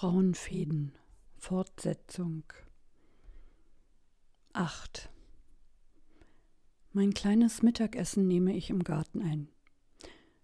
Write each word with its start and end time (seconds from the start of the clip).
Frauenfäden 0.00 0.92
Fortsetzung 1.36 2.44
8 4.54 5.10
Mein 6.94 7.12
kleines 7.12 7.62
Mittagessen 7.62 8.26
nehme 8.26 8.56
ich 8.56 8.70
im 8.70 8.82
Garten 8.82 9.20
ein. 9.20 9.48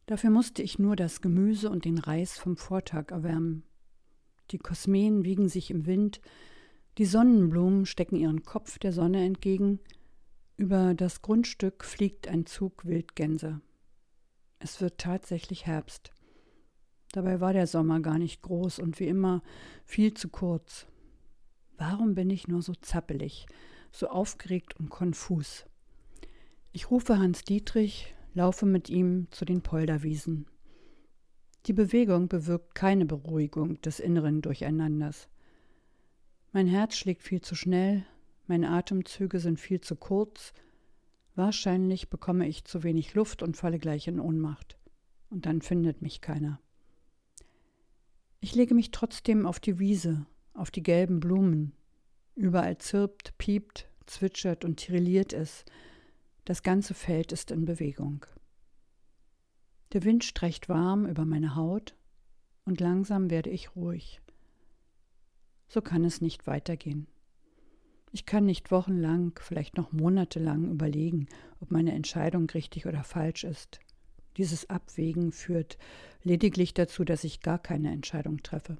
Dafür 0.04 0.28
musste 0.28 0.60
ich 0.60 0.78
nur 0.78 0.94
das 0.94 1.22
Gemüse 1.22 1.70
und 1.70 1.86
den 1.86 1.96
Reis 1.96 2.36
vom 2.36 2.58
Vortag 2.58 3.12
erwärmen. 3.12 3.62
Die 4.50 4.58
Kosmeen 4.58 5.24
wiegen 5.24 5.48
sich 5.48 5.70
im 5.70 5.86
Wind, 5.86 6.20
die 6.98 7.06
Sonnenblumen 7.06 7.86
stecken 7.86 8.16
ihren 8.16 8.42
Kopf 8.42 8.78
der 8.78 8.92
Sonne 8.92 9.24
entgegen, 9.24 9.80
über 10.58 10.92
das 10.92 11.22
Grundstück 11.22 11.82
fliegt 11.82 12.28
ein 12.28 12.44
Zug 12.44 12.84
Wildgänse. 12.84 13.62
Es 14.58 14.82
wird 14.82 14.98
tatsächlich 14.98 15.64
Herbst. 15.64 16.12
Dabei 17.16 17.40
war 17.40 17.54
der 17.54 17.66
Sommer 17.66 18.00
gar 18.00 18.18
nicht 18.18 18.42
groß 18.42 18.78
und 18.78 19.00
wie 19.00 19.08
immer 19.08 19.42
viel 19.86 20.12
zu 20.12 20.28
kurz. 20.28 20.86
Warum 21.78 22.14
bin 22.14 22.28
ich 22.28 22.46
nur 22.46 22.60
so 22.60 22.74
zappelig, 22.74 23.46
so 23.90 24.08
aufgeregt 24.08 24.78
und 24.78 24.90
konfus? 24.90 25.64
Ich 26.72 26.90
rufe 26.90 27.18
Hans 27.18 27.42
Dietrich, 27.42 28.14
laufe 28.34 28.66
mit 28.66 28.90
ihm 28.90 29.28
zu 29.30 29.46
den 29.46 29.62
Polderwiesen. 29.62 30.44
Die 31.64 31.72
Bewegung 31.72 32.28
bewirkt 32.28 32.74
keine 32.74 33.06
Beruhigung 33.06 33.80
des 33.80 33.98
inneren 33.98 34.42
Durcheinanders. 34.42 35.30
Mein 36.52 36.66
Herz 36.66 36.96
schlägt 36.96 37.22
viel 37.22 37.40
zu 37.40 37.54
schnell, 37.54 38.04
meine 38.46 38.68
Atemzüge 38.68 39.40
sind 39.40 39.58
viel 39.58 39.80
zu 39.80 39.96
kurz, 39.96 40.52
wahrscheinlich 41.34 42.10
bekomme 42.10 42.46
ich 42.46 42.66
zu 42.66 42.82
wenig 42.82 43.14
Luft 43.14 43.42
und 43.42 43.56
falle 43.56 43.78
gleich 43.78 44.06
in 44.06 44.20
Ohnmacht. 44.20 44.76
Und 45.30 45.46
dann 45.46 45.62
findet 45.62 46.02
mich 46.02 46.20
keiner. 46.20 46.60
Ich 48.46 48.54
lege 48.54 48.76
mich 48.76 48.92
trotzdem 48.92 49.44
auf 49.44 49.58
die 49.58 49.80
Wiese, 49.80 50.24
auf 50.54 50.70
die 50.70 50.84
gelben 50.84 51.18
Blumen. 51.18 51.72
Überall 52.36 52.78
zirpt, 52.78 53.36
piept, 53.38 53.88
zwitschert 54.06 54.64
und 54.64 54.76
tirilliert 54.76 55.32
es. 55.32 55.64
Das 56.44 56.62
ganze 56.62 56.94
Feld 56.94 57.32
ist 57.32 57.50
in 57.50 57.64
Bewegung. 57.64 58.24
Der 59.92 60.04
Wind 60.04 60.22
streicht 60.22 60.68
warm 60.68 61.06
über 61.06 61.24
meine 61.24 61.56
Haut 61.56 61.96
und 62.64 62.78
langsam 62.78 63.30
werde 63.30 63.50
ich 63.50 63.74
ruhig. 63.74 64.20
So 65.66 65.80
kann 65.80 66.04
es 66.04 66.20
nicht 66.20 66.46
weitergehen. 66.46 67.08
Ich 68.12 68.26
kann 68.26 68.44
nicht 68.44 68.70
wochenlang, 68.70 69.36
vielleicht 69.42 69.76
noch 69.76 69.90
monatelang 69.90 70.70
überlegen, 70.70 71.26
ob 71.58 71.72
meine 71.72 71.94
Entscheidung 71.94 72.48
richtig 72.50 72.86
oder 72.86 73.02
falsch 73.02 73.42
ist. 73.42 73.80
Dieses 74.36 74.68
Abwägen 74.68 75.32
führt 75.32 75.78
lediglich 76.22 76.74
dazu, 76.74 77.04
dass 77.04 77.24
ich 77.24 77.40
gar 77.40 77.58
keine 77.58 77.90
Entscheidung 77.90 78.42
treffe. 78.42 78.78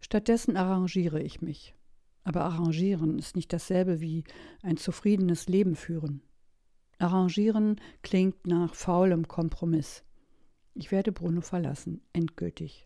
Stattdessen 0.00 0.56
arrangiere 0.56 1.22
ich 1.22 1.40
mich. 1.42 1.74
Aber 2.22 2.44
arrangieren 2.44 3.18
ist 3.18 3.36
nicht 3.36 3.52
dasselbe 3.52 4.00
wie 4.00 4.24
ein 4.62 4.76
zufriedenes 4.76 5.48
Leben 5.48 5.76
führen. 5.76 6.22
Arrangieren 6.98 7.80
klingt 8.02 8.46
nach 8.46 8.74
faulem 8.74 9.28
Kompromiss. 9.28 10.04
Ich 10.74 10.90
werde 10.90 11.12
Bruno 11.12 11.40
verlassen, 11.40 12.00
endgültig. 12.12 12.84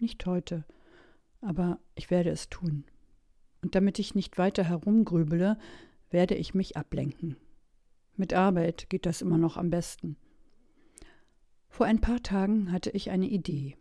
Nicht 0.00 0.24
heute, 0.26 0.64
aber 1.40 1.78
ich 1.94 2.10
werde 2.10 2.30
es 2.30 2.48
tun. 2.48 2.84
Und 3.62 3.74
damit 3.74 3.98
ich 3.98 4.14
nicht 4.14 4.38
weiter 4.38 4.64
herumgrübele, 4.64 5.58
werde 6.10 6.34
ich 6.34 6.54
mich 6.54 6.76
ablenken. 6.76 7.36
Mit 8.16 8.32
Arbeit 8.32 8.88
geht 8.88 9.06
das 9.06 9.22
immer 9.22 9.38
noch 9.38 9.56
am 9.56 9.70
besten. 9.70 10.16
Vor 11.74 11.86
ein 11.86 12.00
paar 12.00 12.22
Tagen 12.22 12.70
hatte 12.70 12.90
ich 12.90 13.10
eine 13.10 13.26
Idee. 13.26 13.76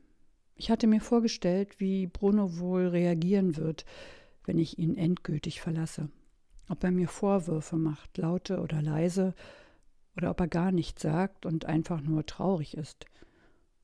Ich 0.56 0.72
hatte 0.72 0.88
mir 0.88 1.00
vorgestellt, 1.00 1.80
wie 1.80 2.08
Bruno 2.08 2.58
wohl 2.58 2.88
reagieren 2.88 3.56
wird, 3.56 3.86
wenn 4.46 4.58
ich 4.58 4.80
ihn 4.80 4.96
endgültig 4.96 5.62
verlasse. 5.62 6.10
Ob 6.68 6.84
er 6.84 6.90
mir 6.90 7.08
Vorwürfe 7.08 7.76
macht, 7.76 8.18
laute 8.18 8.62
oder 8.62 8.82
leise, 8.82 9.36
oder 10.18 10.32
ob 10.32 10.40
er 10.40 10.48
gar 10.48 10.72
nichts 10.72 11.04
sagt 11.04 11.46
und 11.46 11.66
einfach 11.66 12.02
nur 12.02 12.26
traurig 12.26 12.76
ist. 12.76 13.06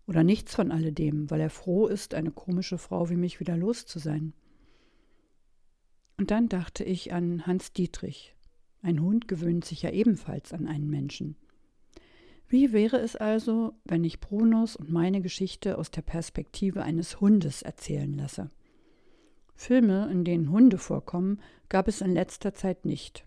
Oder 0.07 0.23
nichts 0.23 0.55
von 0.55 0.71
alledem, 0.71 1.29
weil 1.29 1.41
er 1.41 1.51
froh 1.51 1.85
ist, 1.85 2.15
eine 2.15 2.31
komische 2.31 2.79
Frau 2.79 3.11
wie 3.11 3.15
mich 3.15 3.39
wieder 3.39 3.55
los 3.55 3.85
zu 3.85 3.99
sein. 3.99 4.33
Und 6.17 6.31
dann 6.31 6.49
dachte 6.49 6.83
ich 6.83 7.13
an 7.13 7.45
Hans 7.45 7.73
Dietrich. 7.73 8.35
Ein 8.81 9.03
Hund 9.03 9.27
gewöhnt 9.27 9.65
sich 9.65 9.83
ja 9.83 9.91
ebenfalls 9.91 10.51
an 10.51 10.67
einen 10.67 10.89
Menschen. 10.89 11.35
Wie 12.49 12.73
wäre 12.73 12.97
es 12.97 13.15
also, 13.15 13.75
wenn 13.85 14.03
ich 14.03 14.19
Brunos 14.19 14.75
und 14.75 14.91
meine 14.91 15.21
Geschichte 15.21 15.77
aus 15.77 15.91
der 15.91 16.01
Perspektive 16.01 16.81
eines 16.81 17.21
Hundes 17.21 17.61
erzählen 17.61 18.11
lasse? 18.11 18.49
Filme, 19.55 20.09
in 20.11 20.23
denen 20.23 20.49
Hunde 20.49 20.79
vorkommen, 20.79 21.39
gab 21.69 21.87
es 21.87 22.01
in 22.01 22.11
letzter 22.11 22.55
Zeit 22.55 22.85
nicht. 22.85 23.23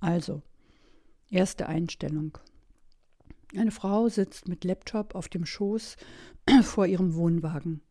Also, 0.00 0.40
erste 1.30 1.68
Einstellung. 1.68 2.38
Eine 3.54 3.70
Frau 3.70 4.08
sitzt 4.08 4.48
mit 4.48 4.64
Laptop 4.64 5.14
auf 5.14 5.28
dem 5.28 5.44
Schoß 5.44 5.96
vor 6.62 6.86
ihrem 6.86 7.14
Wohnwagen. 7.16 7.82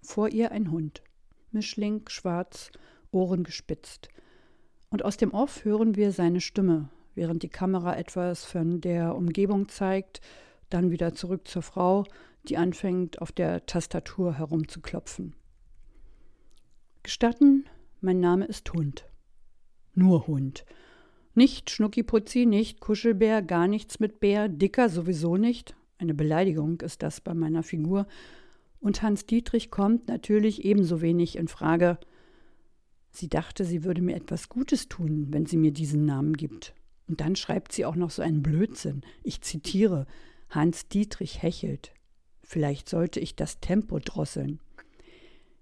Vor 0.00 0.30
ihr 0.30 0.52
ein 0.52 0.70
Hund. 0.70 1.02
Mischling, 1.50 2.08
schwarz, 2.08 2.70
Ohren 3.10 3.44
gespitzt. 3.44 4.08
Und 4.88 5.04
aus 5.04 5.18
dem 5.18 5.34
Off 5.34 5.66
hören 5.66 5.96
wir 5.96 6.12
seine 6.12 6.40
Stimme, 6.40 6.88
während 7.14 7.42
die 7.42 7.48
Kamera 7.48 7.96
etwas 7.96 8.44
von 8.44 8.80
der 8.80 9.14
Umgebung 9.14 9.68
zeigt, 9.68 10.20
dann 10.70 10.90
wieder 10.90 11.14
zurück 11.14 11.46
zur 11.48 11.62
Frau, 11.62 12.04
die 12.48 12.56
anfängt, 12.56 13.20
auf 13.20 13.32
der 13.32 13.66
Tastatur 13.66 14.38
herumzuklopfen. 14.38 15.34
Gestatten, 17.02 17.66
mein 18.00 18.20
Name 18.20 18.46
ist 18.46 18.72
Hund. 18.72 19.06
Nur 19.94 20.26
Hund. 20.26 20.64
Nicht 21.34 21.70
Schnuckiputzi, 21.70 22.46
nicht 22.46 22.80
Kuschelbär, 22.80 23.42
gar 23.42 23.66
nichts 23.66 23.98
mit 24.00 24.20
Bär, 24.20 24.48
dicker 24.48 24.88
sowieso 24.88 25.36
nicht. 25.36 25.74
Eine 25.98 26.14
Beleidigung 26.14 26.80
ist 26.80 27.02
das 27.02 27.20
bei 27.20 27.34
meiner 27.34 27.62
Figur. 27.62 28.06
Und 28.80 29.02
Hans 29.02 29.26
Dietrich 29.26 29.70
kommt 29.70 30.08
natürlich 30.08 30.64
ebenso 30.64 31.00
wenig 31.00 31.36
in 31.36 31.48
Frage. 31.48 31.98
Sie 33.10 33.28
dachte, 33.28 33.64
sie 33.64 33.84
würde 33.84 34.02
mir 34.02 34.16
etwas 34.16 34.48
Gutes 34.48 34.88
tun, 34.88 35.28
wenn 35.30 35.46
sie 35.46 35.56
mir 35.56 35.72
diesen 35.72 36.04
Namen 36.04 36.34
gibt. 36.36 36.74
Und 37.08 37.20
dann 37.20 37.36
schreibt 37.36 37.72
sie 37.72 37.84
auch 37.84 37.96
noch 37.96 38.10
so 38.10 38.22
einen 38.22 38.42
Blödsinn. 38.42 39.02
Ich 39.22 39.42
zitiere: 39.42 40.06
Hans 40.50 40.88
Dietrich 40.88 41.42
hechelt. 41.42 41.92
Vielleicht 42.42 42.88
sollte 42.88 43.20
ich 43.20 43.36
das 43.36 43.60
Tempo 43.60 43.98
drosseln. 43.98 44.60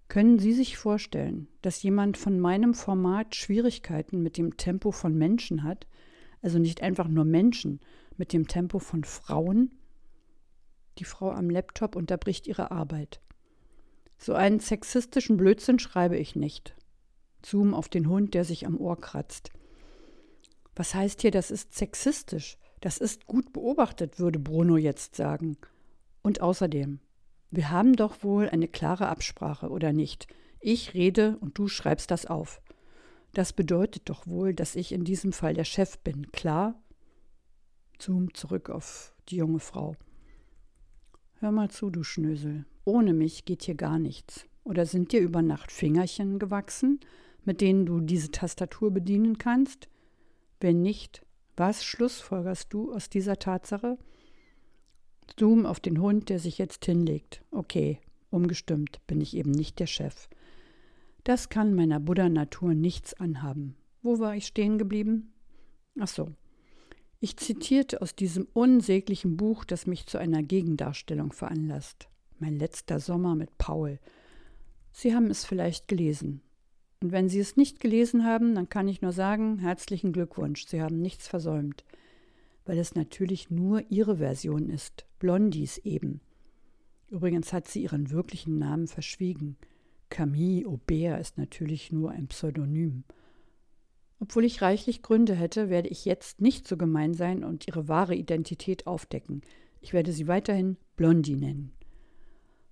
Können 0.08 0.38
Sie 0.38 0.52
sich 0.52 0.76
vorstellen, 0.76 1.48
dass 1.62 1.82
jemand 1.82 2.18
von 2.18 2.38
meinem 2.38 2.74
Format 2.74 3.34
Schwierigkeiten 3.34 4.22
mit 4.22 4.36
dem 4.36 4.58
Tempo 4.58 4.92
von 4.92 5.16
Menschen 5.16 5.62
hat? 5.62 5.86
Also 6.42 6.58
nicht 6.58 6.82
einfach 6.82 7.08
nur 7.08 7.24
Menschen, 7.24 7.80
mit 8.18 8.32
dem 8.32 8.46
Tempo 8.46 8.78
von 8.78 9.04
Frauen? 9.04 9.70
Die 10.98 11.04
Frau 11.04 11.30
am 11.30 11.48
Laptop 11.48 11.96
unterbricht 11.96 12.46
ihre 12.46 12.70
Arbeit. 12.70 13.22
So 14.18 14.34
einen 14.34 14.60
sexistischen 14.60 15.36
Blödsinn 15.36 15.78
schreibe 15.78 16.18
ich 16.18 16.36
nicht. 16.36 16.76
Zoom 17.44 17.72
auf 17.72 17.88
den 17.88 18.08
Hund, 18.08 18.34
der 18.34 18.44
sich 18.44 18.66
am 18.66 18.76
Ohr 18.76 19.00
kratzt. 19.00 19.50
Was 20.74 20.94
heißt 20.94 21.22
hier, 21.22 21.30
das 21.30 21.50
ist 21.50 21.74
sexistisch? 21.74 22.58
Das 22.80 22.98
ist 22.98 23.26
gut 23.26 23.52
beobachtet, 23.52 24.18
würde 24.18 24.38
Bruno 24.38 24.76
jetzt 24.76 25.14
sagen. 25.16 25.56
Und 26.22 26.40
außerdem, 26.40 27.00
wir 27.50 27.70
haben 27.70 27.94
doch 27.94 28.22
wohl 28.22 28.48
eine 28.48 28.68
klare 28.68 29.08
Absprache, 29.08 29.68
oder 29.68 29.92
nicht? 29.92 30.26
Ich 30.60 30.94
rede 30.94 31.36
und 31.38 31.58
du 31.58 31.68
schreibst 31.68 32.10
das 32.10 32.26
auf. 32.26 32.62
Das 33.34 33.52
bedeutet 33.52 34.08
doch 34.08 34.26
wohl, 34.26 34.54
dass 34.54 34.76
ich 34.76 34.92
in 34.92 35.04
diesem 35.04 35.32
Fall 35.32 35.54
der 35.54 35.64
Chef 35.64 35.98
bin, 35.98 36.32
klar? 36.32 36.80
Zoom 38.00 38.34
zurück 38.34 38.68
auf 38.68 39.14
die 39.28 39.36
junge 39.36 39.60
Frau. 39.60 39.96
Hör 41.40 41.52
mal 41.52 41.70
zu, 41.70 41.90
du 41.90 42.02
Schnösel. 42.02 42.66
Ohne 42.84 43.14
mich 43.14 43.44
geht 43.44 43.62
hier 43.62 43.74
gar 43.74 43.98
nichts. 43.98 44.46
Oder 44.64 44.86
sind 44.86 45.12
dir 45.12 45.20
über 45.20 45.42
Nacht 45.42 45.72
Fingerchen 45.72 46.38
gewachsen, 46.38 47.00
mit 47.44 47.60
denen 47.60 47.86
du 47.86 48.00
diese 48.00 48.30
Tastatur 48.30 48.90
bedienen 48.90 49.38
kannst? 49.38 49.88
Wenn 50.62 50.80
nicht, 50.80 51.26
was 51.56 51.82
schlussfolgerst 51.84 52.72
du 52.72 52.92
aus 52.94 53.10
dieser 53.10 53.40
Tatsache? 53.40 53.98
Zoom 55.36 55.66
auf 55.66 55.80
den 55.80 56.00
Hund, 56.00 56.28
der 56.28 56.38
sich 56.38 56.56
jetzt 56.56 56.84
hinlegt. 56.84 57.42
Okay, 57.50 57.98
umgestimmt 58.30 59.00
bin 59.08 59.20
ich 59.20 59.36
eben 59.36 59.50
nicht 59.50 59.80
der 59.80 59.88
Chef. 59.88 60.28
Das 61.24 61.48
kann 61.48 61.74
meiner 61.74 61.98
Buddha-Natur 61.98 62.74
nichts 62.74 63.12
anhaben. 63.14 63.74
Wo 64.02 64.20
war 64.20 64.36
ich 64.36 64.46
stehen 64.46 64.78
geblieben? 64.78 65.32
Ach 65.98 66.06
so. 66.06 66.30
Ich 67.18 67.36
zitierte 67.38 68.00
aus 68.00 68.14
diesem 68.14 68.46
unsäglichen 68.52 69.36
Buch, 69.36 69.64
das 69.64 69.88
mich 69.88 70.06
zu 70.06 70.18
einer 70.18 70.44
Gegendarstellung 70.44 71.32
veranlasst. 71.32 72.08
Mein 72.38 72.56
letzter 72.56 73.00
Sommer 73.00 73.34
mit 73.34 73.58
Paul. 73.58 73.98
Sie 74.92 75.12
haben 75.12 75.28
es 75.28 75.44
vielleicht 75.44 75.88
gelesen. 75.88 76.40
Und 77.02 77.10
wenn 77.10 77.28
Sie 77.28 77.40
es 77.40 77.56
nicht 77.56 77.80
gelesen 77.80 78.24
haben, 78.24 78.54
dann 78.54 78.68
kann 78.68 78.86
ich 78.86 79.02
nur 79.02 79.10
sagen, 79.10 79.58
herzlichen 79.58 80.12
Glückwunsch, 80.12 80.66
Sie 80.66 80.80
haben 80.80 81.02
nichts 81.02 81.26
versäumt. 81.26 81.84
Weil 82.64 82.78
es 82.78 82.94
natürlich 82.94 83.50
nur 83.50 83.82
Ihre 83.90 84.18
Version 84.18 84.70
ist, 84.70 85.04
Blondies 85.18 85.78
eben. 85.78 86.20
Übrigens 87.10 87.52
hat 87.52 87.68
sie 87.68 87.82
ihren 87.82 88.10
wirklichen 88.10 88.58
Namen 88.58 88.86
verschwiegen. 88.86 89.56
Camille 90.08 90.66
Aubert 90.66 91.20
ist 91.20 91.38
natürlich 91.38 91.92
nur 91.92 92.12
ein 92.12 92.28
Pseudonym. 92.28 93.02
Obwohl 94.20 94.44
ich 94.44 94.62
reichlich 94.62 95.02
Gründe 95.02 95.34
hätte, 95.34 95.68
werde 95.68 95.88
ich 95.88 96.04
jetzt 96.04 96.40
nicht 96.40 96.68
so 96.68 96.76
gemein 96.76 97.14
sein 97.14 97.42
und 97.42 97.66
ihre 97.66 97.88
wahre 97.88 98.14
Identität 98.14 98.86
aufdecken. 98.86 99.42
Ich 99.80 99.92
werde 99.92 100.12
sie 100.12 100.28
weiterhin 100.28 100.76
Blondie 100.96 101.34
nennen. 101.34 101.72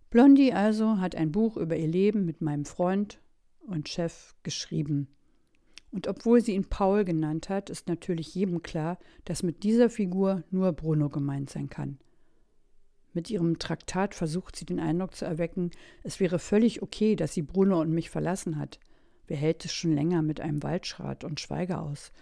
Blondie 0.08 0.52
also 0.52 0.98
hat 0.98 1.16
ein 1.16 1.32
Buch 1.32 1.56
über 1.56 1.76
ihr 1.76 1.88
Leben 1.88 2.24
mit 2.24 2.40
meinem 2.40 2.64
Freund 2.64 3.20
und 3.66 3.88
Chef 3.88 4.34
geschrieben. 4.42 5.08
Und 5.92 6.06
obwohl 6.06 6.40
sie 6.40 6.54
ihn 6.54 6.66
Paul 6.66 7.04
genannt 7.04 7.48
hat, 7.48 7.68
ist 7.68 7.88
natürlich 7.88 8.34
jedem 8.34 8.62
klar, 8.62 8.98
dass 9.24 9.42
mit 9.42 9.64
dieser 9.64 9.90
Figur 9.90 10.44
nur 10.50 10.72
Bruno 10.72 11.08
gemeint 11.08 11.50
sein 11.50 11.68
kann. 11.68 11.98
Mit 13.12 13.28
ihrem 13.28 13.58
Traktat 13.58 14.14
versucht 14.14 14.54
sie 14.54 14.64
den 14.64 14.78
Eindruck 14.78 15.16
zu 15.16 15.24
erwecken, 15.24 15.72
es 16.04 16.20
wäre 16.20 16.38
völlig 16.38 16.80
okay, 16.80 17.16
dass 17.16 17.34
sie 17.34 17.42
Bruno 17.42 17.80
und 17.80 17.90
mich 17.90 18.08
verlassen 18.08 18.56
hat. 18.56 18.78
Wer 19.26 19.36
hält 19.36 19.64
es 19.64 19.72
schon 19.72 19.94
länger 19.94 20.22
mit 20.22 20.40
einem 20.40 20.62
Waldschrat 20.62 21.24
und 21.24 21.40
Schweiger 21.40 21.82
aus? 21.82 22.12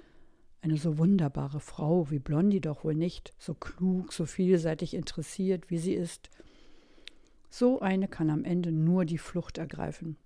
Eine 0.63 0.77
so 0.77 0.99
wunderbare 0.99 1.61
Frau 1.61 2.11
wie 2.11 2.19
Blondie 2.19 2.61
doch 2.61 2.85
wohl 2.85 2.95
nicht, 2.95 3.35
so 3.39 3.55
klug, 3.55 4.13
so 4.13 4.25
vielseitig 4.25 4.95
interessiert, 4.95 5.71
wie 5.71 5.79
sie 5.79 5.95
ist. 5.95 6.31
So 7.51 7.81
eine 7.81 8.09
kann 8.09 8.31
am 8.31 8.45
Ende 8.45 8.73
nur 8.73 9.05
die 9.05 9.19
Flucht 9.19 9.59
ergreifen. 9.59 10.17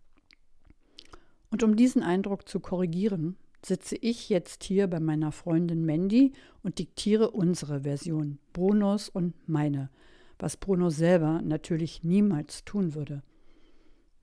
Und 1.53 1.63
um 1.63 1.77
diesen 1.77 2.03
Eindruck 2.03 2.49
zu 2.49 2.61
korrigieren, 2.61 3.37
sitze 3.63 3.95
ich 3.97 4.31
jetzt 4.31 4.65
hier 4.65 4.87
bei 4.89 5.01
meiner 5.01 5.33
Freundin 5.33 5.85
Mandy 5.85 6.33
und 6.63 6.79
diktiere 6.79 7.31
unsere 7.31 7.83
Version, 7.83 8.39
Brunos 8.55 9.11
und 9.11 9.35
meine, 9.47 9.91
was 10.39 10.57
Bruno 10.57 10.89
selber 10.89 11.43
natürlich 11.43 12.03
niemals 12.05 12.65
tun 12.65 12.95
würde. 12.95 13.23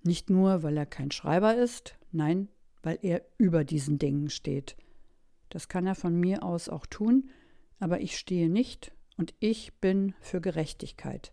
Nicht 0.01 0.31
nur, 0.31 0.63
weil 0.63 0.75
er 0.75 0.87
kein 0.87 1.11
Schreiber 1.11 1.55
ist, 1.55 1.99
nein, 2.11 2.49
weil 2.81 2.97
er 3.03 3.21
über 3.37 3.63
diesen 3.63 3.99
Dingen 3.99 4.31
steht. 4.31 4.75
Das 5.49 5.67
kann 5.67 5.85
er 5.85 5.95
von 5.95 6.19
mir 6.19 6.41
aus 6.41 6.67
auch 6.67 6.87
tun, 6.87 7.29
aber 7.79 8.01
ich 8.01 8.17
stehe 8.17 8.49
nicht 8.49 8.91
und 9.17 9.35
ich 9.39 9.73
bin 9.75 10.15
für 10.19 10.41
Gerechtigkeit. 10.41 11.31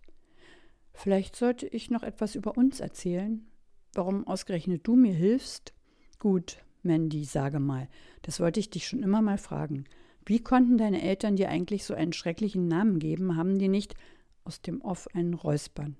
Vielleicht 0.92 1.36
sollte 1.36 1.66
ich 1.66 1.90
noch 1.90 2.02
etwas 2.02 2.34
über 2.34 2.58
uns 2.58 2.80
erzählen, 2.80 3.46
warum 3.94 4.26
ausgerechnet 4.26 4.86
du 4.86 4.94
mir 4.94 5.14
hilfst. 5.14 5.72
Gut, 6.18 6.58
Mandy, 6.82 7.24
sage 7.24 7.60
mal, 7.60 7.88
das 8.22 8.40
wollte 8.40 8.60
ich 8.60 8.70
dich 8.70 8.86
schon 8.86 9.02
immer 9.02 9.22
mal 9.22 9.38
fragen. 9.38 9.84
Wie 10.24 10.40
konnten 10.40 10.78
deine 10.78 11.02
Eltern 11.02 11.36
dir 11.36 11.48
eigentlich 11.48 11.84
so 11.84 11.94
einen 11.94 12.12
schrecklichen 12.12 12.66
Namen 12.66 12.98
geben? 12.98 13.36
Haben 13.36 13.58
die 13.58 13.68
nicht 13.68 13.94
aus 14.44 14.60
dem 14.60 14.80
Off 14.80 15.08
einen 15.14 15.34
Räuspern? 15.34 15.96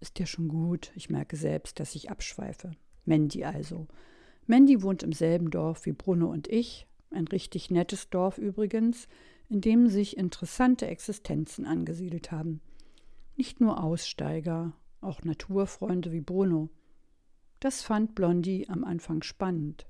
Ist 0.00 0.18
dir 0.18 0.26
schon 0.26 0.48
gut, 0.48 0.92
ich 0.94 1.10
merke 1.10 1.36
selbst, 1.36 1.78
dass 1.78 1.94
ich 1.94 2.10
abschweife. 2.10 2.72
Mandy 3.04 3.44
also. 3.44 3.86
Mandy 4.46 4.82
wohnt 4.82 5.02
im 5.02 5.12
selben 5.12 5.50
Dorf 5.50 5.86
wie 5.86 5.92
Bruno 5.92 6.30
und 6.30 6.48
ich, 6.48 6.86
ein 7.10 7.28
richtig 7.28 7.70
nettes 7.70 8.10
Dorf 8.10 8.38
übrigens, 8.38 9.06
in 9.48 9.60
dem 9.60 9.88
sich 9.88 10.16
interessante 10.16 10.86
Existenzen 10.86 11.66
angesiedelt 11.66 12.32
haben. 12.32 12.60
Nicht 13.36 13.60
nur 13.60 13.82
Aussteiger, 13.82 14.72
auch 15.00 15.22
Naturfreunde 15.22 16.12
wie 16.12 16.20
Bruno. 16.20 16.70
Das 17.62 17.80
fand 17.80 18.16
Blondie 18.16 18.68
am 18.68 18.82
Anfang 18.82 19.22
spannend. 19.22 19.86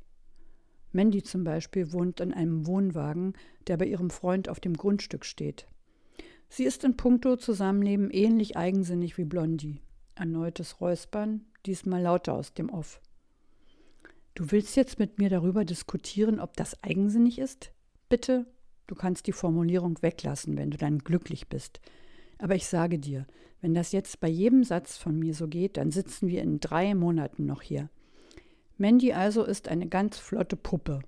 Mandy 0.92 1.22
zum 1.22 1.42
Beispiel 1.42 1.90
wohnt 1.94 2.20
in 2.20 2.34
einem 2.34 2.66
Wohnwagen, 2.66 3.32
der 3.66 3.78
bei 3.78 3.86
ihrem 3.86 4.10
Freund 4.10 4.50
auf 4.50 4.60
dem 4.60 4.74
Grundstück 4.74 5.24
steht. 5.24 5.66
Sie 6.50 6.64
ist 6.64 6.84
in 6.84 6.98
puncto 6.98 7.36
Zusammenleben 7.36 8.10
ähnlich 8.10 8.58
eigensinnig 8.58 9.16
wie 9.16 9.24
Blondie. 9.24 9.80
Erneutes 10.16 10.82
Räuspern, 10.82 11.46
diesmal 11.64 12.02
lauter 12.02 12.34
aus 12.34 12.52
dem 12.52 12.68
Off. 12.68 13.00
Du 14.34 14.50
willst 14.50 14.76
jetzt 14.76 14.98
mit 14.98 15.18
mir 15.18 15.30
darüber 15.30 15.64
diskutieren, 15.64 16.40
ob 16.40 16.58
das 16.58 16.84
eigensinnig 16.84 17.38
ist? 17.38 17.72
Bitte, 18.10 18.44
du 18.86 18.94
kannst 18.94 19.26
die 19.26 19.32
Formulierung 19.32 20.02
weglassen, 20.02 20.58
wenn 20.58 20.70
du 20.70 20.76
dann 20.76 20.98
glücklich 20.98 21.48
bist. 21.48 21.80
Aber 22.42 22.56
ich 22.56 22.66
sage 22.66 22.98
dir, 22.98 23.24
wenn 23.60 23.72
das 23.72 23.92
jetzt 23.92 24.18
bei 24.18 24.26
jedem 24.26 24.64
Satz 24.64 24.96
von 24.96 25.16
mir 25.16 25.32
so 25.32 25.46
geht, 25.46 25.76
dann 25.76 25.92
sitzen 25.92 26.26
wir 26.26 26.42
in 26.42 26.58
drei 26.58 26.92
Monaten 26.92 27.46
noch 27.46 27.62
hier. 27.62 27.88
Mandy 28.76 29.12
also 29.12 29.44
ist 29.44 29.68
eine 29.68 29.86
ganz 29.86 30.18
flotte 30.18 30.56
Puppe. 30.56 31.02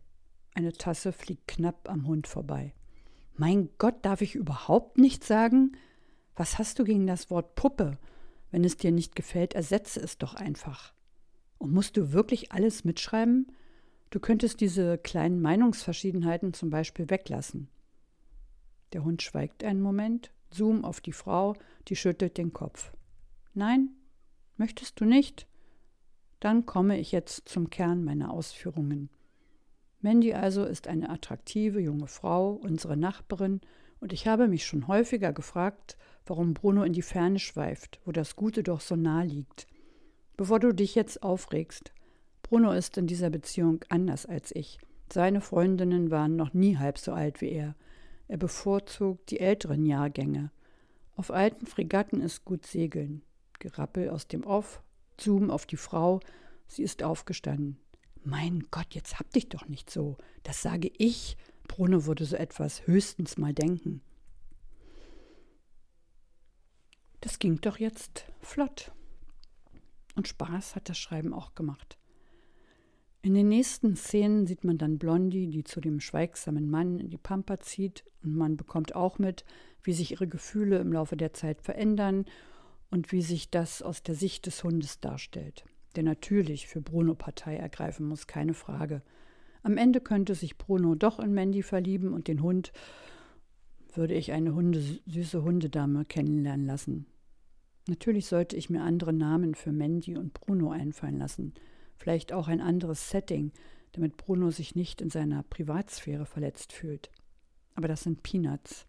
Eine 0.54 0.72
Tasse 0.72 1.10
fliegt 1.10 1.48
knapp 1.48 1.90
am 1.90 2.06
Hund 2.06 2.28
vorbei. 2.28 2.72
Mein 3.34 3.68
Gott, 3.78 3.96
darf 4.02 4.20
ich 4.20 4.36
überhaupt 4.36 4.96
nichts 4.96 5.26
sagen? 5.26 5.72
Was 6.36 6.56
hast 6.56 6.78
du 6.78 6.84
gegen 6.84 7.08
das 7.08 7.30
Wort 7.30 7.56
Puppe? 7.56 7.98
Wenn 8.52 8.62
es 8.62 8.76
dir 8.76 8.92
nicht 8.92 9.16
gefällt, 9.16 9.54
ersetze 9.54 9.98
es 9.98 10.18
doch 10.18 10.34
einfach. 10.34 10.94
Und 11.58 11.72
musst 11.72 11.96
du 11.96 12.12
wirklich 12.12 12.52
alles 12.52 12.84
mitschreiben? 12.84 13.50
Du 14.10 14.20
könntest 14.20 14.60
diese 14.60 14.98
kleinen 14.98 15.42
Meinungsverschiedenheiten 15.42 16.54
zum 16.54 16.70
Beispiel 16.70 17.10
weglassen. 17.10 17.66
Der 18.92 19.02
Hund 19.02 19.20
schweigt 19.20 19.64
einen 19.64 19.80
Moment, 19.80 20.30
zoom 20.50 20.84
auf 20.84 21.00
die 21.00 21.12
Frau, 21.12 21.54
die 21.88 21.96
schüttelt 21.96 22.38
den 22.38 22.52
Kopf. 22.52 22.92
Nein? 23.54 23.90
Möchtest 24.56 25.00
du 25.00 25.04
nicht? 25.04 25.46
Dann 26.40 26.66
komme 26.66 26.98
ich 26.98 27.12
jetzt 27.12 27.48
zum 27.48 27.70
Kern 27.70 28.04
meiner 28.04 28.30
Ausführungen. 28.32 29.08
Mandy 30.00 30.34
also 30.34 30.64
ist 30.64 30.86
eine 30.86 31.08
attraktive 31.08 31.80
junge 31.80 32.08
Frau, 32.08 32.52
unsere 32.52 32.96
Nachbarin, 32.96 33.60
und 34.00 34.12
ich 34.12 34.26
habe 34.26 34.48
mich 34.48 34.66
schon 34.66 34.86
häufiger 34.86 35.32
gefragt, 35.32 35.96
warum 36.26 36.52
Bruno 36.52 36.82
in 36.82 36.92
die 36.92 37.00
Ferne 37.00 37.38
schweift, 37.38 38.00
wo 38.04 38.12
das 38.12 38.36
Gute 38.36 38.62
doch 38.62 38.82
so 38.82 38.96
nah 38.96 39.22
liegt. 39.22 39.66
Bevor 40.36 40.60
du 40.60 40.74
dich 40.74 40.94
jetzt 40.94 41.22
aufregst, 41.22 41.92
Bruno 42.42 42.72
ist 42.72 42.98
in 42.98 43.06
dieser 43.06 43.30
Beziehung 43.30 43.82
anders 43.88 44.26
als 44.26 44.54
ich. 44.54 44.78
Seine 45.10 45.40
Freundinnen 45.40 46.10
waren 46.10 46.36
noch 46.36 46.52
nie 46.52 46.76
halb 46.76 46.98
so 46.98 47.12
alt 47.12 47.40
wie 47.40 47.50
er. 47.50 47.74
Er 48.28 48.36
bevorzugt 48.36 49.30
die 49.30 49.40
älteren 49.40 49.84
Jahrgänge. 49.84 50.50
Auf 51.16 51.30
alten 51.30 51.66
Fregatten 51.66 52.20
ist 52.20 52.44
gut 52.44 52.66
segeln. 52.66 53.22
Gerappel 53.58 54.10
aus 54.10 54.26
dem 54.26 54.44
Off, 54.44 54.82
Zoom 55.20 55.50
auf 55.50 55.66
die 55.66 55.76
Frau. 55.76 56.20
Sie 56.66 56.82
ist 56.82 57.02
aufgestanden. 57.02 57.78
Mein 58.24 58.64
Gott, 58.70 58.94
jetzt 58.94 59.18
hab 59.18 59.30
dich 59.32 59.48
doch 59.48 59.68
nicht 59.68 59.90
so. 59.90 60.16
Das 60.42 60.62
sage 60.62 60.90
ich. 60.96 61.36
Bruno 61.68 62.06
würde 62.06 62.24
so 62.24 62.36
etwas 62.36 62.86
höchstens 62.86 63.36
mal 63.36 63.54
denken. 63.54 64.02
Das 67.20 67.38
ging 67.38 67.60
doch 67.60 67.78
jetzt 67.78 68.26
flott. 68.40 68.92
Und 70.14 70.28
Spaß 70.28 70.74
hat 70.74 70.88
das 70.88 70.98
Schreiben 70.98 71.32
auch 71.32 71.54
gemacht. 71.54 71.98
In 73.24 73.32
den 73.32 73.48
nächsten 73.48 73.96
Szenen 73.96 74.46
sieht 74.46 74.64
man 74.64 74.76
dann 74.76 74.98
Blondie, 74.98 75.48
die 75.48 75.64
zu 75.64 75.80
dem 75.80 75.98
schweigsamen 75.98 76.68
Mann 76.68 76.98
in 76.98 77.08
die 77.08 77.16
Pampa 77.16 77.58
zieht, 77.58 78.04
und 78.22 78.36
man 78.36 78.58
bekommt 78.58 78.94
auch 78.94 79.18
mit, 79.18 79.46
wie 79.82 79.94
sich 79.94 80.10
ihre 80.10 80.28
Gefühle 80.28 80.76
im 80.76 80.92
Laufe 80.92 81.16
der 81.16 81.32
Zeit 81.32 81.62
verändern 81.62 82.26
und 82.90 83.12
wie 83.12 83.22
sich 83.22 83.48
das 83.48 83.80
aus 83.80 84.02
der 84.02 84.14
Sicht 84.14 84.44
des 84.44 84.62
Hundes 84.62 85.00
darstellt, 85.00 85.64
der 85.96 86.02
natürlich 86.02 86.66
für 86.66 86.82
Bruno 86.82 87.14
Partei 87.14 87.56
ergreifen 87.56 88.06
muss, 88.06 88.26
keine 88.26 88.52
Frage. 88.52 89.00
Am 89.62 89.78
Ende 89.78 90.02
könnte 90.02 90.34
sich 90.34 90.58
Bruno 90.58 90.94
doch 90.94 91.18
in 91.18 91.32
Mandy 91.32 91.62
verlieben 91.62 92.12
und 92.12 92.28
den 92.28 92.42
Hund 92.42 92.74
würde 93.94 94.12
ich 94.12 94.32
eine 94.32 94.54
Hunde, 94.54 94.82
süße 95.06 95.42
Hundedame 95.42 96.04
kennenlernen 96.04 96.66
lassen. 96.66 97.06
Natürlich 97.88 98.26
sollte 98.26 98.54
ich 98.54 98.68
mir 98.68 98.82
andere 98.82 99.14
Namen 99.14 99.54
für 99.54 99.72
Mandy 99.72 100.18
und 100.18 100.34
Bruno 100.34 100.72
einfallen 100.72 101.16
lassen. 101.16 101.54
Vielleicht 101.96 102.32
auch 102.32 102.48
ein 102.48 102.60
anderes 102.60 103.10
Setting, 103.10 103.52
damit 103.92 104.16
Bruno 104.16 104.50
sich 104.50 104.74
nicht 104.74 105.00
in 105.00 105.10
seiner 105.10 105.42
Privatsphäre 105.44 106.26
verletzt 106.26 106.72
fühlt. 106.72 107.10
Aber 107.74 107.88
das 107.88 108.02
sind 108.02 108.22
Peanuts. 108.22 108.86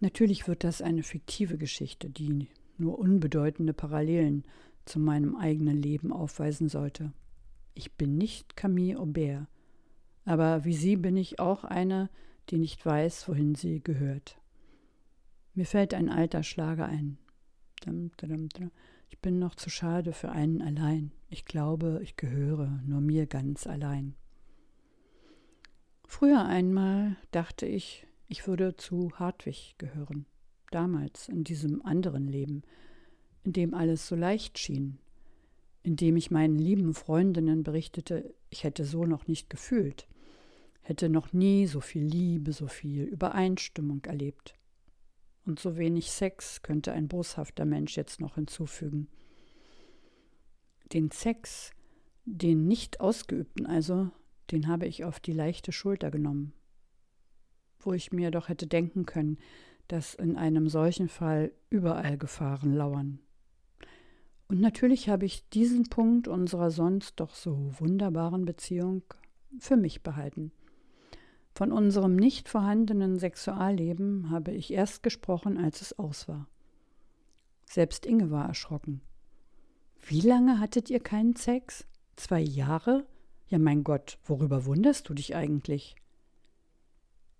Natürlich 0.00 0.48
wird 0.48 0.64
das 0.64 0.82
eine 0.82 1.02
fiktive 1.02 1.58
Geschichte, 1.58 2.10
die 2.10 2.48
nur 2.76 2.98
unbedeutende 2.98 3.72
Parallelen 3.72 4.44
zu 4.84 4.98
meinem 4.98 5.36
eigenen 5.36 5.80
Leben 5.80 6.12
aufweisen 6.12 6.68
sollte. 6.68 7.12
Ich 7.74 7.92
bin 7.92 8.18
nicht 8.18 8.56
Camille 8.56 8.98
Aubert, 8.98 9.46
aber 10.24 10.64
wie 10.64 10.74
sie 10.74 10.96
bin 10.96 11.16
ich 11.16 11.38
auch 11.38 11.64
eine, 11.64 12.10
die 12.50 12.58
nicht 12.58 12.84
weiß, 12.84 13.28
wohin 13.28 13.54
sie 13.54 13.80
gehört. 13.80 14.38
Mir 15.54 15.66
fällt 15.66 15.94
ein 15.94 16.08
alter 16.08 16.42
Schlager 16.42 16.86
ein. 16.86 17.18
Ich 19.10 19.18
bin 19.20 19.38
noch 19.38 19.54
zu 19.54 19.70
schade 19.70 20.12
für 20.12 20.30
einen 20.30 20.62
allein. 20.62 21.12
Ich 21.32 21.46
glaube, 21.46 22.00
ich 22.02 22.16
gehöre 22.16 22.82
nur 22.86 23.00
mir 23.00 23.26
ganz 23.26 23.66
allein. 23.66 24.14
Früher 26.04 26.44
einmal 26.44 27.16
dachte 27.30 27.64
ich, 27.64 28.06
ich 28.28 28.46
würde 28.46 28.76
zu 28.76 29.12
Hartwig 29.14 29.76
gehören. 29.78 30.26
Damals, 30.72 31.30
in 31.30 31.42
diesem 31.42 31.80
anderen 31.86 32.28
Leben, 32.28 32.64
in 33.44 33.54
dem 33.54 33.72
alles 33.72 34.06
so 34.06 34.14
leicht 34.14 34.58
schien, 34.58 34.98
in 35.82 35.96
dem 35.96 36.18
ich 36.18 36.30
meinen 36.30 36.58
lieben 36.58 36.92
Freundinnen 36.92 37.62
berichtete, 37.62 38.34
ich 38.50 38.62
hätte 38.62 38.84
so 38.84 39.06
noch 39.06 39.26
nicht 39.26 39.48
gefühlt, 39.48 40.06
hätte 40.82 41.08
noch 41.08 41.32
nie 41.32 41.66
so 41.66 41.80
viel 41.80 42.04
Liebe, 42.04 42.52
so 42.52 42.66
viel 42.66 43.04
Übereinstimmung 43.04 44.04
erlebt. 44.04 44.54
Und 45.46 45.60
so 45.60 45.78
wenig 45.78 46.10
Sex 46.10 46.60
könnte 46.60 46.92
ein 46.92 47.08
boshafter 47.08 47.64
Mensch 47.64 47.96
jetzt 47.96 48.20
noch 48.20 48.34
hinzufügen. 48.34 49.08
Den 50.92 51.10
Sex, 51.10 51.70
den 52.24 52.66
nicht 52.66 53.00
ausgeübten 53.00 53.66
also, 53.66 54.10
den 54.50 54.68
habe 54.68 54.86
ich 54.86 55.04
auf 55.04 55.20
die 55.20 55.32
leichte 55.32 55.72
Schulter 55.72 56.10
genommen. 56.10 56.52
Wo 57.78 57.92
ich 57.92 58.12
mir 58.12 58.30
doch 58.30 58.48
hätte 58.48 58.66
denken 58.66 59.06
können, 59.06 59.38
dass 59.88 60.14
in 60.14 60.36
einem 60.36 60.68
solchen 60.68 61.08
Fall 61.08 61.52
überall 61.70 62.18
Gefahren 62.18 62.74
lauern. 62.74 63.18
Und 64.48 64.60
natürlich 64.60 65.08
habe 65.08 65.24
ich 65.24 65.48
diesen 65.48 65.84
Punkt 65.84 66.28
unserer 66.28 66.70
sonst 66.70 67.20
doch 67.20 67.34
so 67.34 67.72
wunderbaren 67.78 68.44
Beziehung 68.44 69.02
für 69.58 69.76
mich 69.76 70.02
behalten. 70.02 70.52
Von 71.54 71.72
unserem 71.72 72.16
nicht 72.16 72.48
vorhandenen 72.48 73.18
Sexualleben 73.18 74.30
habe 74.30 74.52
ich 74.52 74.72
erst 74.72 75.02
gesprochen, 75.02 75.56
als 75.58 75.80
es 75.80 75.98
aus 75.98 76.28
war. 76.28 76.48
Selbst 77.64 78.04
Inge 78.04 78.30
war 78.30 78.46
erschrocken. 78.46 79.00
Wie 80.04 80.20
lange 80.20 80.58
hattet 80.58 80.90
ihr 80.90 81.00
keinen 81.00 81.36
Sex? 81.36 81.86
Zwei 82.16 82.40
Jahre? 82.40 83.06
Ja, 83.48 83.58
mein 83.58 83.84
Gott, 83.84 84.18
worüber 84.24 84.64
wunderst 84.64 85.08
du 85.08 85.14
dich 85.14 85.36
eigentlich? 85.36 85.94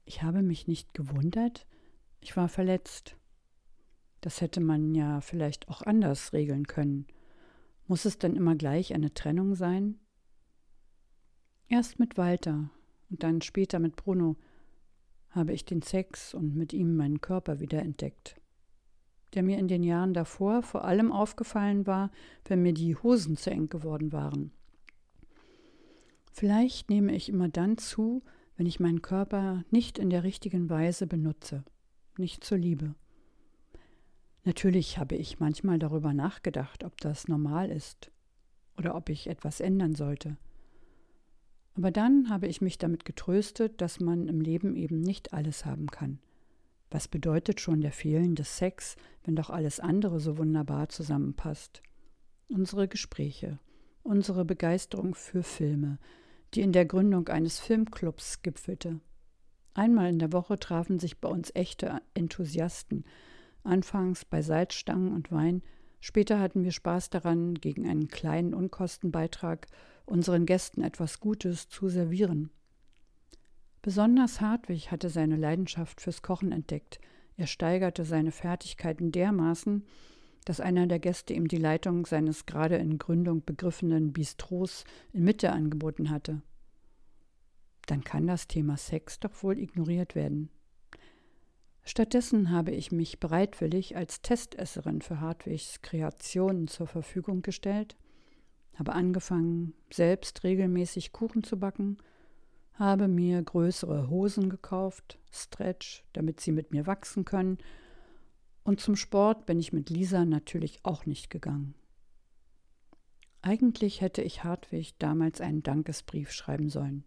Ich 0.05 0.23
habe 0.23 0.43
mich 0.43 0.67
nicht 0.67 0.95
gewundert, 0.95 1.67
ich 2.21 2.37
war 2.37 2.49
verletzt. 2.49 3.17
Das 4.21 4.41
hätte 4.41 4.61
man 4.61 4.95
ja 4.95 5.21
vielleicht 5.21 5.69
auch 5.69 5.83
anders 5.83 6.33
regeln 6.33 6.67
können. 6.67 7.07
Muss 7.89 8.05
es 8.05 8.19
denn 8.19 8.37
immer 8.37 8.55
gleich 8.55 8.95
eine 8.95 9.13
Trennung 9.13 9.55
sein? 9.57 9.99
Erst 11.69 11.99
mit 11.99 12.17
Walter 12.17 12.71
und 13.11 13.23
dann 13.23 13.41
später 13.41 13.81
mit 13.81 13.97
Bruno 13.97 14.37
habe 15.31 15.53
ich 15.53 15.65
den 15.65 15.83
Sex 15.83 16.35
und 16.35 16.55
mit 16.55 16.73
ihm 16.73 16.97
meinen 16.97 17.21
Körper 17.21 17.59
wiederentdeckt, 17.59 18.41
der 19.35 19.43
mir 19.43 19.59
in 19.59 19.69
den 19.69 19.83
Jahren 19.83 20.15
davor 20.15 20.63
vor 20.63 20.85
allem 20.85 21.13
aufgefallen 21.13 21.87
war, 21.87 22.11
wenn 22.45 22.63
mir 22.63 22.75
die 22.75 22.97
Hosen 22.97 23.37
zu 23.37 23.51
eng 23.51 23.69
geworden 23.69 24.13
waren. 24.13 24.53
Vielleicht 26.33 26.91
nehme 26.91 27.15
ich 27.15 27.29
immer 27.29 27.49
dann 27.49 27.79
zu, 27.79 28.23
wenn 28.57 28.67
ich 28.67 28.81
meinen 28.81 29.03
Körper 29.03 29.65
nicht 29.71 29.99
in 29.99 30.11
der 30.11 30.25
richtigen 30.25 30.71
Weise 30.71 31.07
benutze, 31.07 31.65
nicht 32.17 32.45
zur 32.45 32.59
Liebe. 32.59 32.95
Natürlich 34.45 34.99
habe 34.99 35.15
ich 35.15 35.41
manchmal 35.41 35.79
darüber 35.79 36.13
nachgedacht, 36.13 36.85
ob 36.85 37.01
das 37.01 37.29
normal 37.29 37.71
ist 37.71 38.11
oder 38.77 38.95
ob 38.95 39.09
ich 39.09 39.29
etwas 39.29 39.61
ändern 39.61 39.95
sollte. 39.95 40.37
Aber 41.75 41.91
dann 41.91 42.29
habe 42.29 42.49
ich 42.49 42.61
mich 42.61 42.77
damit 42.79 43.05
getröstet, 43.05 43.81
dass 43.81 44.01
man 44.01 44.29
im 44.29 44.41
Leben 44.41 44.77
eben 44.77 45.01
nicht 45.01 45.33
alles 45.33 45.65
haben 45.65 45.87
kann. 45.87 46.19
Was 46.93 47.09
bedeutet 47.09 47.59
schon 47.59 47.81
der 47.81 47.91
fehlende 47.91 48.45
Sex, 48.45 48.97
wenn 49.25 49.35
doch 49.35 49.49
alles 49.49 49.81
andere 49.81 50.21
so 50.21 50.37
wunderbar 50.37 50.91
zusammenpasst? 50.91 51.83
Unsere 52.49 52.87
Gespräche, 52.87 53.59
unsere 54.03 54.45
Begeisterung 54.45 55.15
für 55.15 55.43
Filme, 55.43 55.99
die 56.53 56.61
in 56.61 56.73
der 56.73 56.85
Gründung 56.85 57.29
eines 57.29 57.61
Filmclubs 57.61 58.43
gipfelte. 58.43 59.01
Einmal 59.73 60.11
in 60.11 60.19
der 60.19 60.35
Woche 60.35 60.59
trafen 60.59 60.99
sich 60.99 61.19
bei 61.19 61.31
uns 61.31 61.51
echte 61.55 62.03
Enthusiasten, 62.13 63.05
anfangs 63.65 64.27
bei 64.27 64.43
Salzstangen 64.43 65.15
und 65.15 65.33
Wein, 65.33 65.63
später 65.99 66.41
hatten 66.41 66.63
wir 66.63 66.73
Spaß 66.73 67.09
daran, 67.09 67.55
gegen 67.55 67.89
einen 67.89 68.09
kleinen 68.09 68.53
Unkostenbeitrag 68.53 69.67
unseren 70.05 70.45
Gästen 70.45 70.83
etwas 70.83 71.21
Gutes 71.21 71.71
zu 71.71 71.89
servieren. 71.89 72.51
Besonders 73.83 74.41
Hartwig 74.41 74.93
hatte 74.93 75.11
seine 75.11 75.37
Leidenschaft 75.37 76.01
fürs 76.01 76.23
Kochen 76.23 76.53
entdeckt. 76.53 77.01
Er 77.37 77.49
steigerte 77.49 78.05
seine 78.05 78.31
Fertigkeiten 78.31 79.11
dermaßen, 79.11 79.85
dass 80.45 80.61
einer 80.61 80.87
der 80.87 81.01
Gäste 81.01 81.35
ihm 81.35 81.49
die 81.49 81.57
Leitung 81.57 82.07
seines 82.07 82.47
gerade 82.47 82.77
in 82.77 82.99
Gründung 82.99 83.45
begriffenen 83.45 84.13
Bistros 84.13 84.85
in 85.13 85.25
Mitte 85.25 85.51
angeboten 85.51 86.11
hatte. 86.11 86.43
Dann 87.87 88.05
kann 88.05 88.29
das 88.29 88.47
Thema 88.47 88.77
Sex 88.77 89.19
doch 89.19 89.43
wohl 89.43 89.59
ignoriert 89.59 90.15
werden. 90.15 90.51
Stattdessen 91.85 92.51
habe 92.51 92.71
ich 92.71 92.93
mich 92.93 93.19
bereitwillig 93.19 93.97
als 93.97 94.23
Testesserin 94.23 95.03
für 95.03 95.21
Hartwigs 95.21 95.83
Kreationen 95.83 96.69
zur 96.69 96.87
Verfügung 96.87 97.43
gestellt, 97.43 97.97
habe 98.79 98.93
angefangen, 98.93 99.75
selbst 99.93 100.45
regelmäßig 100.45 101.13
Kuchen 101.13 101.43
zu 101.43 101.59
backen, 101.59 101.99
habe 102.83 103.07
mir 103.07 103.41
größere 103.41 104.11
Hosen 104.11 104.51
gekauft, 104.51 105.21
Stretch, 105.31 106.05
damit 106.13 106.41
sie 106.41 106.51
mit 106.51 106.73
mir 106.73 106.87
wachsen 106.89 107.25
können, 107.25 107.59
und 108.65 108.81
zum 108.81 108.97
Sport 108.97 109.47
bin 109.47 109.61
ich 109.61 109.73
mit 109.73 109.89
Lisa 109.89 110.25
natürlich 110.25 110.81
auch 110.85 111.07
nicht 111.07 111.31
gegangen. 111.31 111.75
Eigentlich 113.41 114.01
hätte 114.01 114.23
ich 114.23 114.43
Hartwig 114.43 114.99
damals 114.99 115.41
einen 115.41 115.63
Dankesbrief 115.63 116.33
schreiben 116.33 116.69
sollen. 116.69 117.05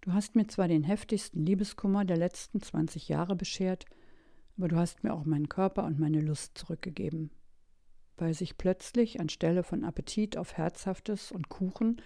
Du 0.00 0.12
hast 0.12 0.34
mir 0.34 0.46
zwar 0.48 0.66
den 0.66 0.82
heftigsten 0.82 1.44
Liebeskummer 1.44 2.04
der 2.04 2.16
letzten 2.16 2.60
20 2.60 3.08
Jahre 3.08 3.36
beschert, 3.36 3.84
aber 4.56 4.66
du 4.66 4.76
hast 4.76 5.04
mir 5.04 5.12
auch 5.12 5.24
meinen 5.24 5.48
Körper 5.48 5.84
und 5.84 6.00
meine 6.00 6.20
Lust 6.20 6.58
zurückgegeben. 6.58 7.30
Weil 8.16 8.34
sich 8.34 8.58
plötzlich 8.58 9.20
anstelle 9.20 9.62
von 9.62 9.84
Appetit 9.84 10.36
auf 10.36 10.56
Herzhaftes 10.56 11.30
und 11.30 11.48
Kuchen 11.48 12.00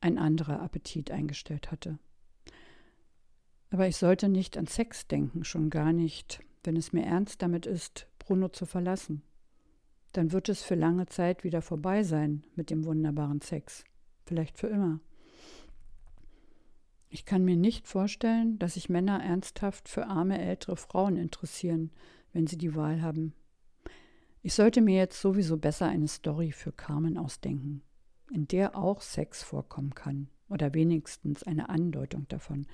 ein 0.00 0.18
anderer 0.18 0.60
Appetit 0.60 1.10
eingestellt 1.10 1.70
hatte. 1.70 1.98
Aber 3.70 3.86
ich 3.86 3.96
sollte 3.96 4.28
nicht 4.28 4.56
an 4.56 4.66
Sex 4.66 5.06
denken, 5.06 5.44
schon 5.44 5.70
gar 5.70 5.92
nicht 5.92 6.42
wenn 6.64 6.76
es 6.76 6.92
mir 6.92 7.04
ernst 7.04 7.42
damit 7.42 7.66
ist, 7.66 8.06
Bruno 8.18 8.48
zu 8.48 8.66
verlassen. 8.66 9.22
Dann 10.12 10.32
wird 10.32 10.48
es 10.48 10.62
für 10.62 10.74
lange 10.74 11.06
Zeit 11.06 11.44
wieder 11.44 11.62
vorbei 11.62 12.02
sein 12.02 12.44
mit 12.56 12.70
dem 12.70 12.84
wunderbaren 12.84 13.40
Sex. 13.40 13.84
Vielleicht 14.26 14.58
für 14.58 14.66
immer. 14.66 15.00
Ich 17.10 17.24
kann 17.24 17.44
mir 17.44 17.56
nicht 17.56 17.86
vorstellen, 17.86 18.58
dass 18.58 18.74
sich 18.74 18.90
Männer 18.90 19.22
ernsthaft 19.22 19.88
für 19.88 20.06
arme 20.06 20.38
ältere 20.38 20.76
Frauen 20.76 21.16
interessieren, 21.16 21.90
wenn 22.32 22.46
sie 22.46 22.58
die 22.58 22.74
Wahl 22.74 23.00
haben. 23.00 23.32
Ich 24.42 24.54
sollte 24.54 24.82
mir 24.82 24.96
jetzt 24.96 25.20
sowieso 25.20 25.56
besser 25.56 25.86
eine 25.86 26.08
Story 26.08 26.52
für 26.52 26.72
Carmen 26.72 27.16
ausdenken, 27.16 27.82
in 28.32 28.48
der 28.48 28.76
auch 28.76 29.00
Sex 29.00 29.42
vorkommen 29.42 29.94
kann, 29.94 30.28
oder 30.48 30.74
wenigstens 30.74 31.42
eine 31.42 31.68
Andeutung 31.68 32.26
davon. 32.28 32.66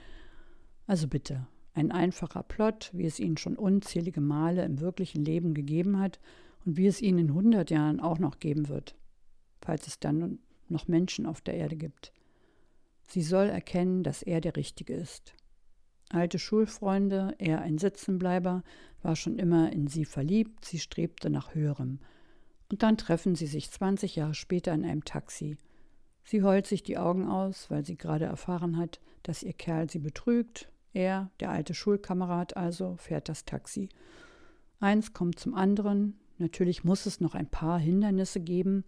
Also 0.86 1.08
bitte, 1.08 1.46
ein 1.74 1.90
einfacher 1.90 2.42
Plot, 2.42 2.90
wie 2.92 3.06
es 3.06 3.18
ihn 3.18 3.36
schon 3.36 3.56
unzählige 3.56 4.20
Male 4.20 4.64
im 4.64 4.80
wirklichen 4.80 5.24
Leben 5.24 5.54
gegeben 5.54 5.98
hat 5.98 6.20
und 6.64 6.76
wie 6.76 6.86
es 6.86 7.02
ihn 7.02 7.18
in 7.18 7.34
hundert 7.34 7.70
Jahren 7.70 8.00
auch 8.00 8.18
noch 8.18 8.38
geben 8.38 8.68
wird, 8.68 8.96
falls 9.60 9.86
es 9.86 9.98
dann 9.98 10.38
noch 10.68 10.88
Menschen 10.88 11.26
auf 11.26 11.40
der 11.40 11.54
Erde 11.54 11.76
gibt. 11.76 12.12
Sie 13.06 13.22
soll 13.22 13.46
erkennen, 13.46 14.02
dass 14.02 14.22
er 14.22 14.40
der 14.40 14.56
Richtige 14.56 14.94
ist. 14.94 15.34
Alte 16.10 16.38
Schulfreunde, 16.38 17.34
er 17.38 17.60
ein 17.60 17.78
Sitzenbleiber, 17.78 18.62
war 19.02 19.16
schon 19.16 19.38
immer 19.38 19.72
in 19.72 19.88
sie 19.88 20.04
verliebt, 20.04 20.64
sie 20.64 20.78
strebte 20.78 21.28
nach 21.28 21.54
Höherem. 21.54 21.98
Und 22.70 22.82
dann 22.82 22.96
treffen 22.96 23.34
sie 23.34 23.46
sich 23.46 23.70
20 23.70 24.16
Jahre 24.16 24.34
später 24.34 24.72
in 24.72 24.84
einem 24.84 25.04
Taxi. 25.04 25.56
Sie 26.24 26.42
heult 26.42 26.66
sich 26.66 26.82
die 26.82 26.96
Augen 26.98 27.28
aus, 27.28 27.70
weil 27.70 27.84
sie 27.84 27.96
gerade 27.96 28.24
erfahren 28.24 28.76
hat, 28.76 29.00
dass 29.22 29.42
ihr 29.42 29.52
Kerl 29.52 29.90
sie 29.90 29.98
betrügt, 29.98 30.68
er, 30.94 31.30
der 31.40 31.50
alte 31.50 31.74
Schulkamerad 31.74 32.56
also, 32.56 32.96
fährt 32.96 33.28
das 33.28 33.44
Taxi. 33.44 33.88
Eins 34.78 35.12
kommt 35.12 35.38
zum 35.40 35.54
anderen. 35.54 36.18
Natürlich 36.38 36.84
muss 36.84 37.06
es 37.06 37.20
noch 37.20 37.34
ein 37.34 37.50
paar 37.50 37.78
Hindernisse 37.78 38.40
geben. 38.40 38.84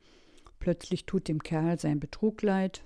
Plötzlich 0.61 1.05
tut 1.05 1.29
dem 1.29 1.43
Kerl 1.43 1.79
sein 1.79 2.01
Betrug 2.01 2.43
leid. 2.43 2.85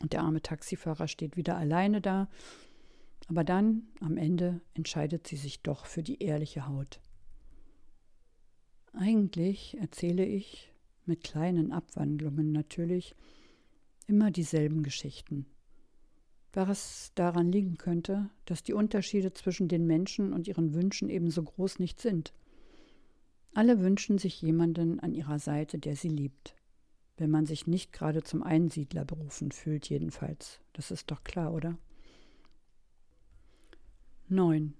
Und 0.00 0.12
der 0.12 0.22
arme 0.22 0.40
Taxifahrer 0.40 1.08
steht 1.08 1.36
wieder 1.36 1.56
alleine 1.56 2.00
da. 2.00 2.28
Aber 3.28 3.42
dann, 3.42 3.88
am 4.00 4.16
Ende, 4.16 4.60
entscheidet 4.74 5.26
sie 5.26 5.36
sich 5.36 5.62
doch 5.62 5.86
für 5.86 6.02
die 6.02 6.22
ehrliche 6.22 6.68
Haut. 6.68 7.00
Eigentlich 8.96 9.76
erzähle 9.78 10.24
ich, 10.24 10.72
mit 11.04 11.22
kleinen 11.22 11.72
Abwandlungen 11.72 12.50
natürlich, 12.50 13.14
immer 14.06 14.30
dieselben 14.30 14.82
Geschichten 14.82 15.46
was 16.56 17.12
daran 17.14 17.52
liegen 17.52 17.76
könnte, 17.76 18.30
dass 18.46 18.62
die 18.62 18.72
Unterschiede 18.72 19.32
zwischen 19.34 19.68
den 19.68 19.86
Menschen 19.86 20.32
und 20.32 20.48
ihren 20.48 20.72
Wünschen 20.72 21.10
ebenso 21.10 21.42
groß 21.42 21.78
nicht 21.78 22.00
sind. 22.00 22.32
Alle 23.52 23.80
wünschen 23.80 24.16
sich 24.16 24.40
jemanden 24.40 24.98
an 25.00 25.12
ihrer 25.12 25.38
Seite, 25.38 25.78
der 25.78 25.96
sie 25.96 26.08
liebt. 26.08 26.54
Wenn 27.18 27.30
man 27.30 27.46
sich 27.46 27.66
nicht 27.66 27.92
gerade 27.92 28.22
zum 28.22 28.42
Einsiedler 28.42 29.04
berufen 29.04 29.50
fühlt, 29.52 29.88
jedenfalls. 29.88 30.60
Das 30.72 30.90
ist 30.90 31.10
doch 31.10 31.24
klar, 31.24 31.52
oder? 31.52 31.78
9. 34.28 34.74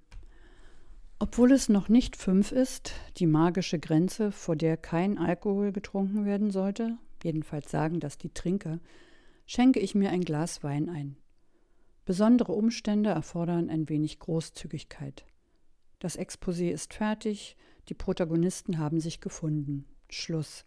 Obwohl 1.19 1.53
es 1.53 1.71
noch 1.71 1.89
nicht 1.89 2.15
fünf 2.15 2.53
ist, 2.53 2.93
die 3.17 3.27
magische 3.27 3.79
Grenze, 3.79 4.33
vor 4.33 4.55
der 4.55 4.77
kein 4.77 5.17
Alkohol 5.17 5.73
getrunken 5.73 6.27
werden 6.27 6.51
sollte, 6.51 6.99
jedenfalls 7.23 7.71
sagen 7.71 8.01
das 8.01 8.19
die 8.19 8.29
Trinker, 8.29 8.81
schenke 9.47 9.81
ich 9.81 9.95
mir 9.95 10.11
ein 10.11 10.21
Glas 10.21 10.63
Wein 10.63 10.91
ein. 10.91 11.17
Besondere 12.05 12.53
Umstände 12.53 13.11
erfordern 13.11 13.71
ein 13.71 13.89
wenig 13.89 14.19
Großzügigkeit. 14.19 15.25
Das 16.01 16.19
Exposé 16.19 16.71
ist 16.71 16.93
fertig, 16.93 17.57
die 17.89 17.95
Protagonisten 17.95 18.79
haben 18.79 19.01
sich 19.01 19.21
gefunden. 19.21 19.87
Schluss. 20.11 20.67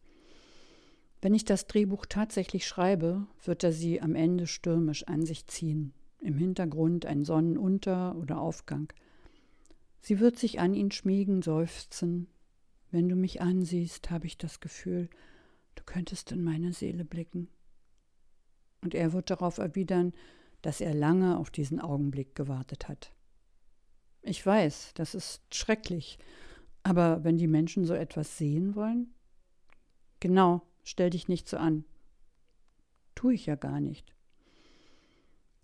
Wenn 1.21 1.35
ich 1.35 1.45
das 1.45 1.67
Drehbuch 1.67 2.07
tatsächlich 2.07 2.65
schreibe, 2.65 3.27
wird 3.43 3.63
er 3.63 3.71
sie 3.71 4.01
am 4.01 4.15
Ende 4.15 4.47
stürmisch 4.47 5.03
an 5.03 5.25
sich 5.25 5.45
ziehen. 5.45 5.93
Im 6.19 6.37
Hintergrund 6.37 7.05
ein 7.05 7.23
Sonnenunter- 7.23 8.15
oder 8.17 8.41
Aufgang. 8.41 8.91
Sie 10.01 10.19
wird 10.19 10.37
sich 10.37 10.59
an 10.59 10.73
ihn 10.73 10.91
schmiegen, 10.91 11.41
seufzen. 11.41 12.27
Wenn 12.91 13.09
du 13.09 13.15
mich 13.15 13.41
ansiehst, 13.41 14.09
habe 14.09 14.27
ich 14.27 14.37
das 14.37 14.59
Gefühl, 14.59 15.09
du 15.75 15.83
könntest 15.83 16.31
in 16.31 16.43
meine 16.43 16.73
Seele 16.73 17.05
blicken. 17.05 17.49
Und 18.81 18.95
er 18.95 19.13
wird 19.13 19.29
darauf 19.29 19.57
erwidern, 19.57 20.13
dass 20.61 20.81
er 20.81 20.93
lange 20.93 21.37
auf 21.37 21.51
diesen 21.51 21.79
Augenblick 21.79 22.35
gewartet 22.35 22.87
hat. 22.87 23.13
Ich 24.21 24.45
weiß, 24.45 24.93
das 24.95 25.15
ist 25.15 25.41
schrecklich, 25.53 26.17
aber 26.83 27.23
wenn 27.23 27.37
die 27.37 27.47
Menschen 27.47 27.85
so 27.85 27.93
etwas 27.93 28.37
sehen 28.37 28.75
wollen? 28.75 29.13
Genau, 30.19 30.61
stell 30.83 31.09
dich 31.09 31.27
nicht 31.27 31.47
so 31.47 31.57
an. 31.57 31.85
Tue 33.15 33.33
ich 33.33 33.45
ja 33.45 33.55
gar 33.55 33.79
nicht. 33.79 34.15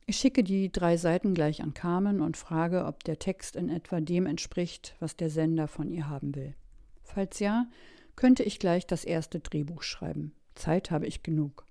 Ich 0.07 0.17
schicke 0.17 0.43
die 0.43 0.71
drei 0.71 0.97
Seiten 0.97 1.33
gleich 1.33 1.63
an 1.63 1.73
Carmen 1.73 2.21
und 2.21 2.37
frage, 2.37 2.85
ob 2.85 3.03
der 3.03 3.17
Text 3.17 3.55
in 3.55 3.69
etwa 3.69 4.01
dem 4.01 4.27
entspricht, 4.27 4.95
was 4.99 5.17
der 5.17 5.31
Sender 5.31 5.67
von 5.67 5.89
ihr 5.89 6.07
haben 6.07 6.35
will. 6.35 6.55
Falls 7.01 7.39
ja, 7.39 7.67
könnte 8.15 8.43
ich 8.43 8.59
gleich 8.59 8.85
das 8.85 9.03
erste 9.03 9.39
Drehbuch 9.39 9.81
schreiben. 9.81 10.33
Zeit 10.53 10.91
habe 10.91 11.07
ich 11.07 11.23
genug. 11.23 11.65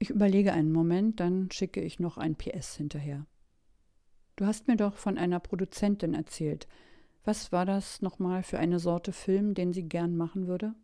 Ich 0.00 0.10
überlege 0.10 0.52
einen 0.52 0.72
Moment, 0.72 1.20
dann 1.20 1.48
schicke 1.52 1.80
ich 1.80 2.00
noch 2.00 2.18
ein 2.18 2.34
PS 2.34 2.74
hinterher. 2.74 3.24
Du 4.34 4.46
hast 4.46 4.66
mir 4.66 4.76
doch 4.76 4.96
von 4.96 5.16
einer 5.16 5.38
Produzentin 5.38 6.14
erzählt. 6.14 6.66
Was 7.24 7.52
war 7.52 7.64
das 7.64 8.02
nochmal 8.02 8.42
für 8.42 8.58
eine 8.58 8.80
Sorte 8.80 9.12
Film, 9.12 9.54
den 9.54 9.72
sie 9.72 9.84
gern 9.84 10.16
machen 10.16 10.48
würde? 10.48 10.74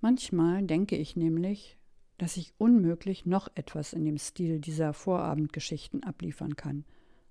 Manchmal 0.00 0.64
denke 0.64 0.96
ich 0.96 1.14
nämlich, 1.14 1.78
dass 2.18 2.36
ich 2.36 2.54
unmöglich 2.58 3.26
noch 3.26 3.48
etwas 3.54 3.92
in 3.92 4.04
dem 4.04 4.18
Stil 4.18 4.60
dieser 4.60 4.92
Vorabendgeschichten 4.92 6.04
abliefern 6.04 6.56
kann. 6.56 6.84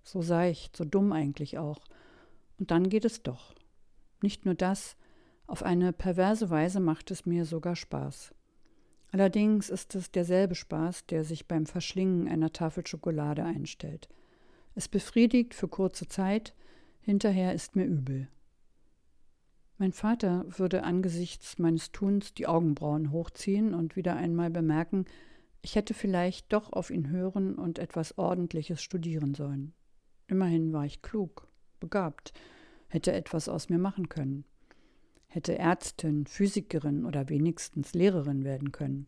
So 0.03 0.21
seicht, 0.21 0.75
so 0.75 0.83
dumm 0.83 1.11
eigentlich 1.11 1.57
auch. 1.57 1.79
Und 2.59 2.71
dann 2.71 2.89
geht 2.89 3.05
es 3.05 3.23
doch. 3.23 3.53
Nicht 4.21 4.45
nur 4.45 4.55
das, 4.55 4.97
auf 5.47 5.63
eine 5.63 5.93
perverse 5.93 6.49
Weise 6.49 6.79
macht 6.79 7.11
es 7.11 7.25
mir 7.25 7.45
sogar 7.45 7.75
Spaß. 7.75 8.33
Allerdings 9.11 9.69
ist 9.69 9.93
es 9.95 10.11
derselbe 10.11 10.55
Spaß, 10.55 11.05
der 11.05 11.23
sich 11.23 11.47
beim 11.47 11.65
Verschlingen 11.65 12.27
einer 12.27 12.51
Tafel 12.51 12.87
Schokolade 12.87 13.43
einstellt. 13.43 14.09
Es 14.75 14.87
befriedigt 14.87 15.53
für 15.53 15.67
kurze 15.67 16.07
Zeit, 16.07 16.55
hinterher 17.01 17.53
ist 17.53 17.75
mir 17.75 17.85
übel. 17.85 18.27
Mein 19.83 19.91
Vater 19.91 20.45
würde 20.47 20.83
angesichts 20.83 21.59
meines 21.59 21.91
Tuns 21.91 22.33
die 22.33 22.47
Augenbrauen 22.47 23.11
hochziehen 23.11 23.73
und 23.73 23.97
wieder 23.97 24.15
einmal 24.15 24.49
bemerken, 24.49 25.03
ich 25.61 25.75
hätte 25.75 25.93
vielleicht 25.93 26.53
doch 26.53 26.71
auf 26.71 26.89
ihn 26.89 27.09
hören 27.09 27.55
und 27.55 27.79
etwas 27.79 28.17
Ordentliches 28.17 28.81
studieren 28.81 29.35
sollen. 29.35 29.73
Immerhin 30.27 30.71
war 30.71 30.85
ich 30.85 31.01
klug, 31.01 31.49
begabt, 31.81 32.31
hätte 32.87 33.11
etwas 33.11 33.49
aus 33.49 33.67
mir 33.67 33.77
machen 33.77 34.07
können 34.07 34.45
hätte 35.27 35.57
Ärztin, 35.57 36.27
Physikerin 36.27 37.03
oder 37.03 37.27
wenigstens 37.27 37.93
Lehrerin 37.93 38.45
werden 38.45 38.71
können. 38.71 39.07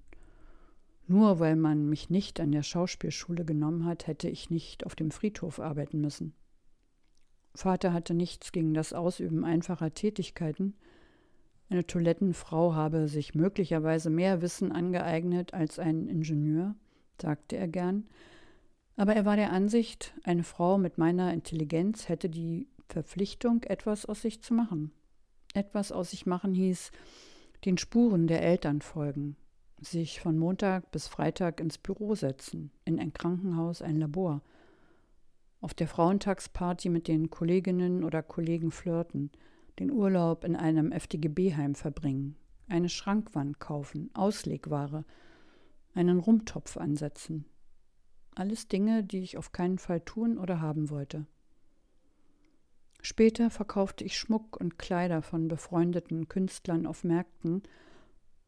Nur 1.08 1.40
weil 1.40 1.56
man 1.56 1.88
mich 1.88 2.10
nicht 2.10 2.42
an 2.42 2.52
der 2.52 2.64
Schauspielschule 2.64 3.46
genommen 3.46 3.86
hat, 3.86 4.08
hätte 4.08 4.28
ich 4.28 4.50
nicht 4.50 4.86
auf 4.86 4.96
dem 4.96 5.12
Friedhof 5.12 5.62
arbeiten 5.62 6.02
müssen. 6.02 6.34
Vater 7.56 7.94
hatte 7.94 8.14
nichts 8.14 8.52
gegen 8.52 8.74
das 8.74 8.94
Ausüben 8.94 9.44
einfacher 9.44 9.94
Tätigkeiten. 9.94 10.76
Eine 11.70 11.88
Toilettenfrau 11.88 12.76
habe 12.76 13.08
sich 13.08 13.34
möglicherweise 13.34 14.10
mehr 14.10 14.42
Wissen 14.42 14.72
angeeignet 14.72 15.54
als 15.54 15.80
ein 15.80 16.08
Ingenieur, 16.08 16.76
sagte 17.20 17.58
er 17.58 17.68
gern. 17.68 18.06
Aber 18.98 19.16
er 19.16 19.26
war 19.26 19.36
der 19.36 19.52
Ansicht, 19.52 20.14
eine 20.24 20.44
Frau 20.44 20.78
mit 20.78 20.98
meiner 20.98 21.34
Intelligenz 21.34 22.08
hätte 22.08 22.30
die 22.30 22.68
Verpflichtung, 22.88 23.64
etwas 23.64 24.06
aus 24.06 24.22
sich 24.22 24.42
zu 24.42 24.54
machen 24.54 24.92
etwas 25.56 25.92
aus 25.92 26.12
sich 26.12 26.26
machen 26.26 26.54
hieß, 26.54 26.92
den 27.64 27.78
Spuren 27.78 28.28
der 28.28 28.44
Eltern 28.44 28.82
folgen, 28.82 29.36
sich 29.82 30.20
von 30.20 30.38
Montag 30.38 30.92
bis 30.92 31.08
Freitag 31.08 31.60
ins 31.60 31.78
Büro 31.78 32.16
setzen, 32.16 32.72
in 32.84 33.00
ein 33.00 33.14
Krankenhaus, 33.14 33.82
ein 33.82 33.98
Labor, 33.98 34.42
auf 35.66 35.74
der 35.74 35.88
Frauentagsparty 35.88 36.90
mit 36.90 37.08
den 37.08 37.32
Kolleginnen 37.32 38.04
oder 38.04 38.22
Kollegen 38.22 38.70
flirten, 38.70 39.32
den 39.80 39.90
Urlaub 39.90 40.44
in 40.44 40.56
einem 40.56 40.92
FDGB-Heim 40.92 41.74
verbringen, 41.74 42.36
eine 42.68 42.88
Schrankwand 42.88 43.60
kaufen, 43.60 44.12
Auslegware, 44.14 45.06
einen 45.96 46.20
Rumtopf 46.20 46.78
ansetzen. 46.78 47.46
Alles 48.36 48.68
Dinge, 48.68 49.04
die 49.04 49.22
ich 49.22 49.40
auf 49.40 49.54
keinen 49.54 49.80
Fall 49.80 50.02
tun 50.02 50.38
oder 50.38 50.62
haben 50.62 50.92
wollte. 50.92 51.26
Später 53.02 53.50
verkaufte 53.50 54.04
ich 54.04 54.20
Schmuck 54.20 54.58
und 54.62 54.78
Kleider 54.78 55.24
von 55.24 55.48
befreundeten 55.48 56.28
Künstlern 56.28 56.86
auf 56.86 57.04
Märkten, 57.04 57.64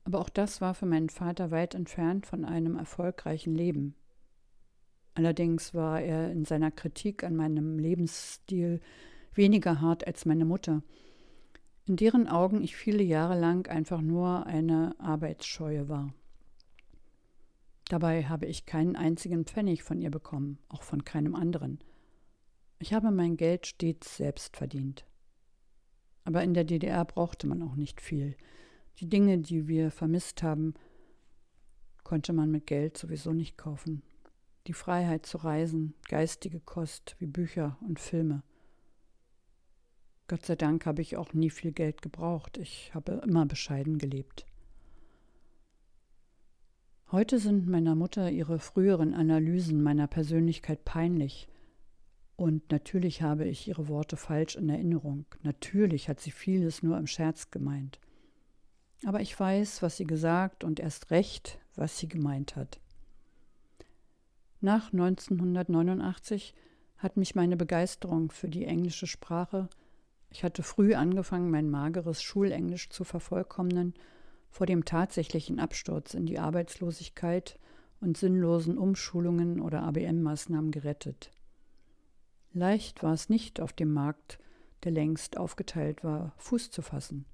aber 0.04 0.20
auch 0.20 0.30
das 0.30 0.62
war 0.62 0.76
für 0.76 0.86
meinen 0.86 1.10
Vater 1.10 1.50
weit 1.50 1.74
entfernt 1.74 2.28
von 2.28 2.46
einem 2.46 2.76
erfolgreichen 2.76 3.56
Leben. 3.56 3.96
Allerdings 5.18 5.74
war 5.74 6.00
er 6.00 6.32
in 6.32 6.46
seiner 6.46 6.70
Kritik 6.70 7.24
an 7.24 7.36
meinem 7.36 7.80
Lebensstil 7.80 8.82
weniger 9.34 9.82
hart 9.82 10.06
als 10.06 10.28
meine 10.28 10.46
Mutter, 10.46 10.84
in 11.88 11.96
deren 11.96 12.28
Augen 12.28 12.62
ich 12.62 12.76
viele 12.76 13.02
Jahre 13.02 13.40
lang 13.40 13.68
einfach 13.68 14.00
nur 14.00 14.46
eine 14.46 14.94
Arbeitsscheue 15.00 15.90
war. 15.90 16.14
Dabei 17.90 18.26
habe 18.26 18.46
ich 18.46 18.68
keinen 18.68 18.96
einzigen 18.96 19.46
Pfennig 19.46 19.82
von 19.82 20.00
ihr 20.00 20.12
bekommen, 20.12 20.60
auch 20.70 20.84
von 20.84 21.04
keinem 21.04 21.34
anderen. 21.34 21.80
Ich 22.78 22.94
habe 22.94 23.10
mein 23.10 23.38
Geld 23.38 23.66
stets 23.66 24.18
selbst 24.18 24.56
verdient. 24.56 25.08
Aber 26.26 26.44
in 26.44 26.54
der 26.54 26.64
DDR 26.64 27.04
brauchte 27.06 27.48
man 27.48 27.64
auch 27.64 27.76
nicht 27.76 28.02
viel. 28.02 28.38
Die 29.00 29.10
Dinge, 29.10 29.40
die 29.40 29.68
wir 29.68 29.90
vermisst 29.90 30.44
haben, 30.44 30.76
konnte 32.04 32.34
man 32.34 32.52
mit 32.52 32.68
Geld 32.68 33.00
sowieso 33.00 33.34
nicht 33.34 33.58
kaufen. 33.58 34.04
Die 34.68 34.74
Freiheit 34.74 35.26
zu 35.26 35.38
reisen, 35.38 35.94
geistige 36.10 36.60
Kost 36.60 37.16
wie 37.20 37.26
Bücher 37.26 37.78
und 37.88 38.00
Filme. 38.00 38.44
Gott 40.28 40.46
sei 40.46 40.58
Dank 40.58 40.86
habe 40.86 41.02
ich 41.02 41.16
auch 41.16 41.34
nie 41.34 41.50
viel 41.50 41.72
Geld 41.72 42.02
gebraucht. 42.02 42.58
Ich 42.58 42.94
habe 42.94 43.22
immer 43.26 43.46
bescheiden 43.46 43.98
gelebt. 43.98 44.46
Heute 47.10 47.40
sind 47.40 47.70
meiner 47.70 47.96
Mutter 47.96 48.30
ihre 48.30 48.60
früheren 48.60 49.14
Analysen 49.14 49.82
meiner 49.82 50.08
Persönlichkeit 50.08 50.84
peinlich 50.84 51.48
und 52.36 52.70
natürlich 52.70 53.22
habe 53.22 53.46
ich 53.46 53.70
ihre 53.70 53.88
Worte 53.88 54.18
falsch 54.18 54.58
in 54.58 54.68
Erinnerung. 54.68 55.26
Natürlich 55.44 56.10
hat 56.10 56.20
sie 56.20 56.32
vieles 56.32 56.84
nur 56.84 56.98
im 56.98 57.08
Scherz 57.08 57.50
gemeint. 57.50 58.02
Aber 59.06 59.22
ich 59.22 59.40
weiß, 59.40 59.82
was 59.82 59.96
sie 59.96 60.06
gesagt 60.06 60.66
und 60.66 60.82
erst 60.82 61.10
recht, 61.10 61.60
was 61.76 61.98
sie 61.98 62.10
gemeint 62.10 62.58
hat. 62.58 62.82
Nach 64.60 64.92
1989 64.92 66.54
hat 66.98 67.18
mich 67.18 67.36
meine 67.36 67.58
Begeisterung 67.58 68.32
für 68.32 68.50
die 68.50 68.66
englische 68.66 69.08
Sprache, 69.08 69.70
ich 70.30 70.44
hatte 70.44 70.64
früh 70.64 70.94
angefangen, 70.94 71.50
mein 71.52 71.70
mageres 71.70 72.22
Schulenglisch 72.22 72.90
zu 72.90 73.04
vervollkommnen, 73.04 73.94
vor 74.50 74.66
dem 74.66 74.86
tatsächlichen 74.86 75.60
Absturz 75.60 76.14
in 76.14 76.26
die 76.26 76.40
Arbeitslosigkeit 76.40 77.60
und 78.02 78.18
sinnlosen 78.18 78.78
Umschulungen 78.78 79.62
oder 79.62 79.84
ABM-Maßnahmen 79.84 80.72
gerettet. 80.72 81.32
Leicht 82.54 83.04
war 83.04 83.14
es 83.14 83.30
nicht 83.30 83.62
auf 83.62 83.74
dem 83.74 83.94
Markt, 83.94 84.40
der 84.84 84.92
längst 84.92 85.38
aufgeteilt 85.38 86.04
war, 86.04 86.34
Fuß 86.38 86.72
zu 86.72 86.82
fassen. 86.82 87.26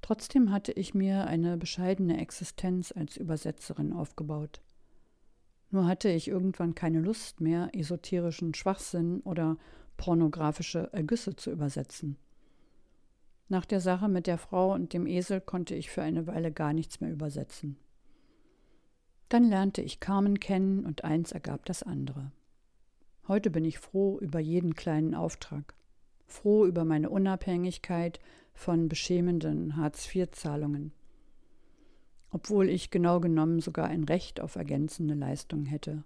Trotzdem 0.00 0.52
hatte 0.52 0.72
ich 0.72 0.94
mir 0.94 1.26
eine 1.26 1.56
bescheidene 1.56 2.20
Existenz 2.20 2.92
als 2.92 3.16
Übersetzerin 3.16 3.92
aufgebaut. 3.92 4.62
Nur 5.70 5.86
hatte 5.86 6.08
ich 6.08 6.28
irgendwann 6.28 6.74
keine 6.74 7.00
Lust 7.00 7.40
mehr, 7.40 7.70
esoterischen 7.74 8.54
Schwachsinn 8.54 9.20
oder 9.20 9.56
pornografische 9.96 10.90
Ergüsse 10.92 11.36
zu 11.36 11.50
übersetzen. 11.50 12.16
Nach 13.48 13.64
der 13.64 13.80
Sache 13.80 14.08
mit 14.08 14.26
der 14.26 14.38
Frau 14.38 14.72
und 14.74 14.92
dem 14.92 15.06
Esel 15.06 15.40
konnte 15.40 15.74
ich 15.74 15.90
für 15.90 16.02
eine 16.02 16.26
Weile 16.26 16.52
gar 16.52 16.72
nichts 16.72 17.00
mehr 17.00 17.10
übersetzen. 17.10 17.76
Dann 19.28 19.44
lernte 19.44 19.82
ich 19.82 20.00
Carmen 20.00 20.40
kennen 20.40 20.86
und 20.86 21.04
eins 21.04 21.32
ergab 21.32 21.64
das 21.66 21.82
andere. 21.82 22.32
Heute 23.26 23.50
bin 23.50 23.64
ich 23.64 23.78
froh 23.78 24.18
über 24.20 24.38
jeden 24.38 24.74
kleinen 24.74 25.14
Auftrag, 25.14 25.74
froh 26.26 26.64
über 26.64 26.84
meine 26.86 27.10
Unabhängigkeit 27.10 28.20
von 28.54 28.88
beschämenden 28.88 29.76
Hartz-IV-Zahlungen, 29.76 30.92
obwohl 32.30 32.68
ich 32.68 32.90
genau 32.90 33.20
genommen 33.20 33.60
sogar 33.60 33.86
ein 33.86 34.04
Recht 34.04 34.40
auf 34.40 34.56
ergänzende 34.56 35.14
Leistungen 35.14 35.66
hätte. 35.66 36.04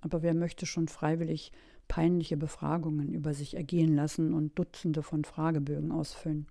Aber 0.00 0.22
wer 0.22 0.34
möchte 0.34 0.66
schon 0.66 0.88
freiwillig 0.88 1.52
peinliche 1.88 2.36
Befragungen 2.36 3.14
über 3.14 3.34
sich 3.34 3.54
ergehen 3.54 3.94
lassen 3.94 4.34
und 4.34 4.58
Dutzende 4.58 5.02
von 5.02 5.24
Fragebögen 5.24 5.92
ausfüllen? 5.92 6.46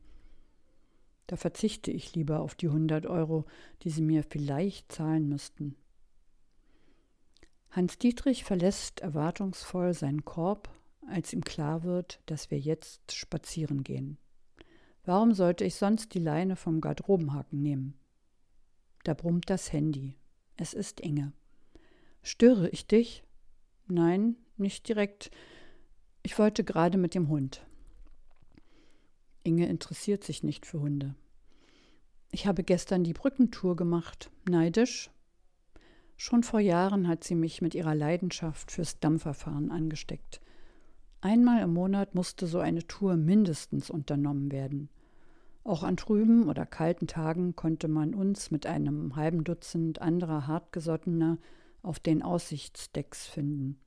Da 1.27 1.35
verzichte 1.35 1.91
ich 1.91 2.15
lieber 2.15 2.41
auf 2.41 2.55
die 2.55 2.67
100 2.67 3.05
Euro, 3.05 3.45
die 3.83 3.89
Sie 3.89 4.01
mir 4.01 4.23
vielleicht 4.23 4.91
zahlen 4.91 5.29
müssten. 5.29 5.75
Hans 7.71 7.97
Dietrich 7.97 8.43
verlässt 8.43 8.99
erwartungsvoll 8.99 9.93
seinen 9.93 10.25
Korb, 10.25 10.69
als 11.07 11.33
ihm 11.33 11.43
klar 11.43 11.83
wird, 11.83 12.21
dass 12.25 12.51
wir 12.51 12.59
jetzt 12.59 13.11
spazieren 13.13 13.83
gehen. 13.83 14.17
Warum 15.05 15.33
sollte 15.33 15.65
ich 15.65 15.75
sonst 15.75 16.13
die 16.13 16.19
Leine 16.19 16.55
vom 16.55 16.81
Garderobenhaken 16.81 17.61
nehmen? 17.61 17.95
Da 19.03 19.13
brummt 19.13 19.49
das 19.49 19.73
Handy. 19.73 20.15
Es 20.55 20.73
ist 20.73 20.99
Inge. 20.99 21.33
Störe 22.21 22.69
ich 22.69 22.87
dich? 22.87 23.23
Nein, 23.87 24.37
nicht 24.57 24.87
direkt. 24.87 25.29
Ich 26.21 26.39
wollte 26.39 26.63
gerade 26.63 26.97
mit 26.97 27.15
dem 27.15 27.27
Hund. 27.27 27.65
Inge 29.43 29.67
interessiert 29.67 30.23
sich 30.23 30.41
nicht 30.41 30.65
für 30.65 30.79
Hunde. 30.79 31.15
Ich 32.31 32.47
habe 32.47 32.63
gestern 32.63 33.03
die 33.03 33.13
Brückentour 33.13 33.75
gemacht. 33.75 34.31
Neidisch? 34.49 35.11
Schon 36.15 36.43
vor 36.43 36.61
Jahren 36.61 37.07
hat 37.07 37.23
sie 37.23 37.35
mich 37.35 37.61
mit 37.61 37.75
ihrer 37.75 37.93
Leidenschaft 37.93 38.71
fürs 38.71 38.99
Dampferfahren 38.99 39.69
angesteckt. 39.69 40.39
Einmal 41.19 41.61
im 41.61 41.73
Monat 41.73 42.15
musste 42.15 42.47
so 42.47 42.59
eine 42.59 42.87
Tour 42.87 43.17
mindestens 43.17 43.89
unternommen 43.89 44.51
werden. 44.51 44.89
Auch 45.63 45.83
an 45.83 45.95
trüben 45.95 46.49
oder 46.49 46.65
kalten 46.65 47.07
Tagen 47.07 47.55
konnte 47.55 47.87
man 47.87 48.13
uns 48.13 48.51
mit 48.51 48.65
einem 48.65 49.15
halben 49.15 49.43
Dutzend 49.43 50.01
anderer 50.01 50.47
hartgesottener 50.47 51.37
auf 51.81 51.99
den 51.99 52.21
Aussichtsdecks 52.21 53.27
finden. 53.27 53.79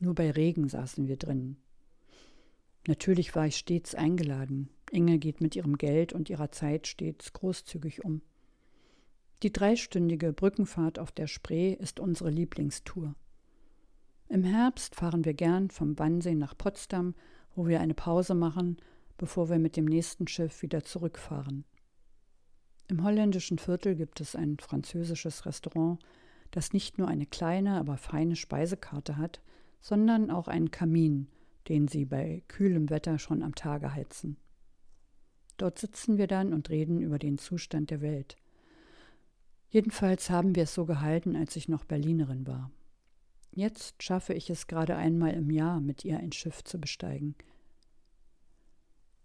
Nur 0.00 0.14
bei 0.14 0.30
Regen 0.30 0.68
saßen 0.68 1.08
wir 1.08 1.16
drin. 1.16 1.56
Natürlich 2.86 3.34
war 3.34 3.46
ich 3.46 3.56
stets 3.56 3.94
eingeladen. 3.94 4.68
Inge 4.90 5.18
geht 5.18 5.40
mit 5.40 5.56
ihrem 5.56 5.76
Geld 5.76 6.12
und 6.12 6.30
ihrer 6.30 6.50
Zeit 6.50 6.86
stets 6.86 7.32
großzügig 7.32 8.04
um. 8.04 8.22
Die 9.42 9.52
dreistündige 9.52 10.32
Brückenfahrt 10.32 10.98
auf 10.98 11.12
der 11.12 11.26
Spree 11.26 11.72
ist 11.72 12.00
unsere 12.00 12.30
Lieblingstour. 12.30 13.14
Im 14.28 14.44
Herbst 14.44 14.94
fahren 14.94 15.24
wir 15.24 15.34
gern 15.34 15.70
vom 15.70 15.98
Wannsee 15.98 16.34
nach 16.34 16.56
Potsdam, 16.56 17.14
wo 17.54 17.66
wir 17.66 17.80
eine 17.80 17.94
Pause 17.94 18.34
machen, 18.34 18.78
bevor 19.18 19.50
wir 19.50 19.58
mit 19.58 19.76
dem 19.76 19.84
nächsten 19.84 20.26
Schiff 20.26 20.62
wieder 20.62 20.82
zurückfahren. 20.82 21.64
Im 22.88 23.04
holländischen 23.04 23.58
Viertel 23.58 23.94
gibt 23.94 24.20
es 24.22 24.34
ein 24.34 24.56
französisches 24.58 25.44
Restaurant, 25.44 25.98
das 26.50 26.72
nicht 26.72 26.96
nur 26.96 27.08
eine 27.08 27.26
kleine, 27.26 27.78
aber 27.78 27.98
feine 27.98 28.36
Speisekarte 28.36 29.18
hat, 29.18 29.42
sondern 29.80 30.30
auch 30.30 30.48
einen 30.48 30.70
Kamin, 30.70 31.28
den 31.68 31.86
sie 31.88 32.06
bei 32.06 32.42
kühlem 32.48 32.88
Wetter 32.88 33.18
schon 33.18 33.42
am 33.42 33.54
Tage 33.54 33.94
heizen. 33.94 34.38
Dort 35.58 35.78
sitzen 35.78 36.16
wir 36.16 36.28
dann 36.28 36.54
und 36.54 36.70
reden 36.70 37.02
über 37.02 37.18
den 37.18 37.36
Zustand 37.36 37.90
der 37.90 38.00
Welt. 38.00 38.36
Jedenfalls 39.68 40.30
haben 40.30 40.54
wir 40.54 40.62
es 40.62 40.72
so 40.74 40.86
gehalten, 40.86 41.36
als 41.36 41.56
ich 41.56 41.68
noch 41.68 41.84
Berlinerin 41.84 42.46
war. 42.46 42.70
Jetzt 43.52 44.02
schaffe 44.02 44.32
ich 44.32 44.48
es 44.48 44.66
gerade 44.66 44.96
einmal 44.96 45.34
im 45.34 45.50
Jahr, 45.50 45.80
mit 45.80 46.04
ihr 46.04 46.18
ein 46.18 46.32
Schiff 46.32 46.64
zu 46.64 46.80
besteigen. 46.80 47.34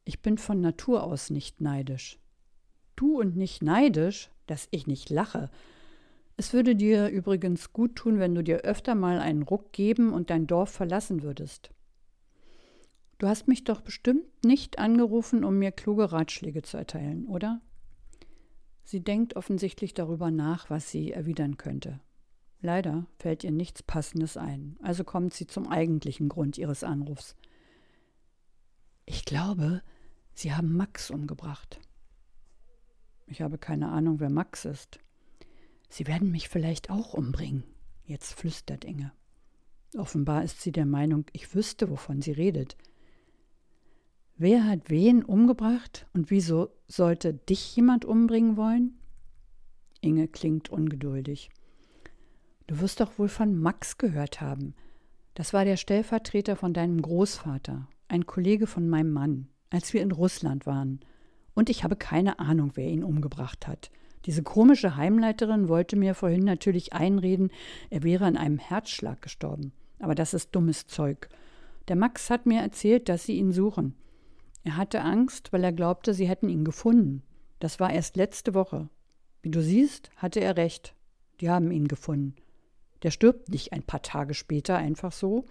Ich 0.06 0.22
bin 0.22 0.38
von 0.38 0.60
Natur 0.60 1.04
aus 1.04 1.30
nicht 1.30 1.62
neidisch. 1.62 2.20
Du 2.96 3.20
und 3.20 3.36
nicht 3.36 3.62
neidisch, 3.64 4.30
dass 4.48 4.68
ich 4.72 4.88
nicht 4.88 5.10
lache. 5.10 5.50
Es 6.36 6.54
würde 6.54 6.76
dir 6.76 7.10
übrigens 7.10 7.74
gut 7.74 7.96
tun, 7.96 8.20
wenn 8.20 8.36
du 8.36 8.44
dir 8.44 8.62
öfter 8.62 8.96
mal 8.96 9.20
einen 9.20 9.44
Ruck 9.44 9.72
geben 9.72 10.12
und 10.12 10.30
dein 10.30 10.48
Dorf 10.48 10.72
verlassen 10.72 11.24
würdest. 11.24 11.72
Du 13.20 13.28
hast 13.28 13.48
mich 13.48 13.64
doch 13.64 13.82
bestimmt 13.82 14.26
nicht 14.44 14.80
angerufen, 14.80 15.44
um 15.44 15.58
mir 15.58 15.72
kluge 15.72 16.12
Ratschläge 16.12 16.62
zu 16.62 16.78
erteilen, 16.78 17.26
oder? 17.28 17.62
Sie 18.84 19.02
denkt 19.02 19.36
offensichtlich 19.36 19.94
darüber 19.94 20.30
nach, 20.30 20.70
was 20.70 20.92
sie 20.92 21.12
erwidern 21.12 21.58
könnte. 21.58 22.02
Leider 22.60 23.06
fällt 23.20 23.44
ihr 23.44 23.52
nichts 23.52 23.84
Passendes 23.84 24.36
ein, 24.36 24.78
also 24.82 25.04
kommt 25.04 25.34
sie 25.34 25.48
zum 25.48 25.68
eigentlichen 25.68 26.30
Grund 26.30 26.58
ihres 26.58 26.84
Anrufs. 26.84 27.36
Ich 29.06 29.26
glaube, 29.26 29.82
Sie 30.34 30.54
haben 30.54 30.76
Max 30.76 31.12
umgebracht. 31.12 31.80
Ich 33.28 33.42
habe 33.42 33.58
keine 33.58 33.90
Ahnung, 33.90 34.20
wer 34.20 34.30
Max 34.30 34.66
ist. 34.66 35.00
Sie 35.90 36.08
werden 36.08 36.32
mich 36.32 36.50
vielleicht 36.50 36.90
auch 36.90 37.14
umbringen. 37.14 37.64
Jetzt 38.06 38.34
flüstert 38.34 38.84
Inge. 38.84 39.12
Offenbar 39.96 40.44
ist 40.44 40.62
sie 40.62 40.72
der 40.72 40.86
Meinung, 40.86 41.26
ich 41.34 41.54
wüsste, 41.54 41.90
wovon 41.90 42.22
sie 42.22 42.32
redet. 42.32 42.76
Wer 44.36 44.66
hat 44.66 44.90
wen 44.90 45.24
umgebracht 45.24 46.08
und 46.14 46.32
wieso 46.32 46.70
sollte 46.88 47.34
dich 47.34 47.76
jemand 47.76 48.04
umbringen 48.04 48.58
wollen? 48.58 48.98
Inge 50.02 50.28
klingt 50.28 50.70
ungeduldig. 50.70 51.52
Du 52.68 52.80
wirst 52.80 53.00
doch 53.00 53.20
wohl 53.20 53.30
von 53.30 53.56
Max 53.56 53.98
gehört 53.98 54.42
haben. 54.42 54.74
Das 55.36 55.54
war 55.54 55.66
der 55.66 55.78
Stellvertreter 55.78 56.56
von 56.56 56.74
deinem 56.74 57.02
Großvater, 57.02 57.88
ein 58.08 58.26
Kollege 58.26 58.68
von 58.68 58.90
meinem 58.90 59.14
Mann, 59.14 59.48
als 59.74 59.92
wir 59.94 60.02
in 60.02 60.12
Russland 60.12 60.66
waren. 60.66 61.00
Und 61.56 61.70
ich 61.70 61.84
habe 61.84 61.96
keine 61.96 62.40
Ahnung, 62.40 62.72
wer 62.76 62.88
ihn 62.88 63.04
umgebracht 63.04 63.68
hat. 63.68 63.90
Diese 64.26 64.44
komische 64.44 64.96
Heimleiterin 64.96 65.68
wollte 65.68 65.96
mir 65.96 66.14
vorhin 66.14 66.44
natürlich 66.44 66.94
einreden, 66.94 67.52
er 67.90 68.04
wäre 68.04 68.26
an 68.26 68.38
einem 68.38 68.60
Herzschlag 68.60 69.22
gestorben. 69.22 69.74
Aber 70.00 70.16
das 70.16 70.34
ist 70.34 70.56
dummes 70.56 70.86
Zeug. 70.86 71.28
Der 71.88 71.96
Max 71.96 72.30
hat 72.30 72.46
mir 72.46 72.62
erzählt, 72.62 73.10
dass 73.10 73.26
sie 73.26 73.38
ihn 73.38 73.52
suchen. 73.52 73.96
Er 74.64 74.78
hatte 74.78 75.02
Angst, 75.02 75.52
weil 75.52 75.64
er 75.64 75.74
glaubte, 75.74 76.14
sie 76.14 76.28
hätten 76.28 76.50
ihn 76.50 76.64
gefunden. 76.64 77.24
Das 77.60 77.80
war 77.80 77.92
erst 77.92 78.16
letzte 78.16 78.54
Woche. 78.54 78.90
Wie 79.42 79.50
du 79.50 79.62
siehst, 79.62 80.12
hatte 80.16 80.40
er 80.40 80.56
recht. 80.56 80.96
Die 81.42 81.50
haben 81.50 81.72
ihn 81.72 81.88
gefunden. 81.88 82.36
Der 83.02 83.12
stirbt 83.12 83.50
nicht 83.50 83.74
ein 83.74 83.84
paar 83.84 84.04
Tage 84.04 84.36
später 84.36 84.78
einfach 84.78 85.12
so. 85.12 85.46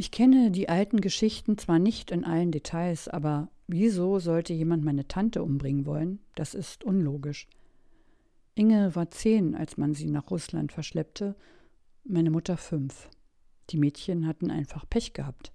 Ich 0.00 0.12
kenne 0.12 0.52
die 0.52 0.68
alten 0.68 1.00
Geschichten 1.00 1.58
zwar 1.58 1.80
nicht 1.80 2.12
in 2.12 2.24
allen 2.24 2.52
Details, 2.52 3.08
aber 3.08 3.48
wieso 3.66 4.20
sollte 4.20 4.52
jemand 4.52 4.84
meine 4.84 5.08
Tante 5.08 5.42
umbringen 5.42 5.86
wollen? 5.86 6.20
Das 6.36 6.54
ist 6.54 6.84
unlogisch. 6.84 7.48
Inge 8.54 8.94
war 8.94 9.10
zehn, 9.10 9.56
als 9.56 9.76
man 9.76 9.94
sie 9.94 10.08
nach 10.08 10.30
Russland 10.30 10.70
verschleppte, 10.70 11.34
meine 12.04 12.30
Mutter 12.30 12.56
fünf. 12.56 13.08
Die 13.70 13.76
Mädchen 13.76 14.28
hatten 14.28 14.52
einfach 14.52 14.88
Pech 14.88 15.14
gehabt. 15.14 15.50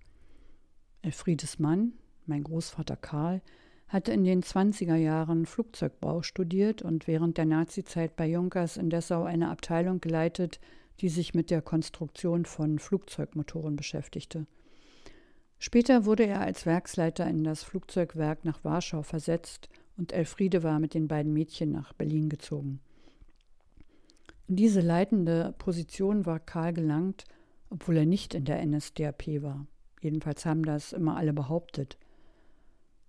Elfriedes 1.04 1.58
Mann, 1.58 1.94
mein 2.26 2.44
Großvater 2.44 2.98
Karl, 2.98 3.42
hatte 3.88 4.12
in 4.12 4.26
den 4.26 4.44
20er 4.44 4.96
Jahren 4.96 5.46
Flugzeugbau 5.46 6.22
studiert 6.22 6.82
und 6.82 7.08
während 7.08 7.38
der 7.38 7.46
Nazizeit 7.46 8.18
bei 8.18 8.28
Junkers 8.28 8.76
in 8.76 8.90
Dessau 8.90 9.24
eine 9.24 9.50
Abteilung 9.50 10.02
geleitet, 10.02 10.60
die 11.00 11.10
sich 11.10 11.34
mit 11.34 11.50
der 11.50 11.62
Konstruktion 11.62 12.46
von 12.46 12.80
Flugzeugmotoren 12.80 13.76
beschäftigte. 13.76 14.46
Später 15.60 16.06
wurde 16.06 16.26
er 16.26 16.42
als 16.42 16.66
Werksleiter 16.66 17.28
in 17.28 17.44
das 17.44 17.64
Flugzeugwerk 17.64 18.44
nach 18.44 18.64
Warschau 18.64 19.02
versetzt 19.02 19.70
und 19.98 20.12
Elfriede 20.12 20.64
war 20.64 20.80
mit 20.80 20.94
den 20.94 21.08
beiden 21.08 21.34
Mädchen 21.34 21.72
nach 21.72 21.94
Berlin 21.94 22.30
gezogen. 22.30 22.80
In 24.48 24.58
diese 24.58 24.82
leitende 24.82 25.56
Position 25.58 26.26
war 26.26 26.40
Karl 26.40 26.74
gelangt, 26.74 27.24
obwohl 27.70 27.98
er 27.98 28.06
nicht 28.06 28.34
in 28.34 28.46
der 28.46 28.64
NSDAP 28.66 29.42
war. 29.42 29.66
Jedenfalls 30.02 30.46
haben 30.46 30.64
das 30.64 30.92
immer 30.92 31.16
alle 31.16 31.34
behauptet. 31.34 31.98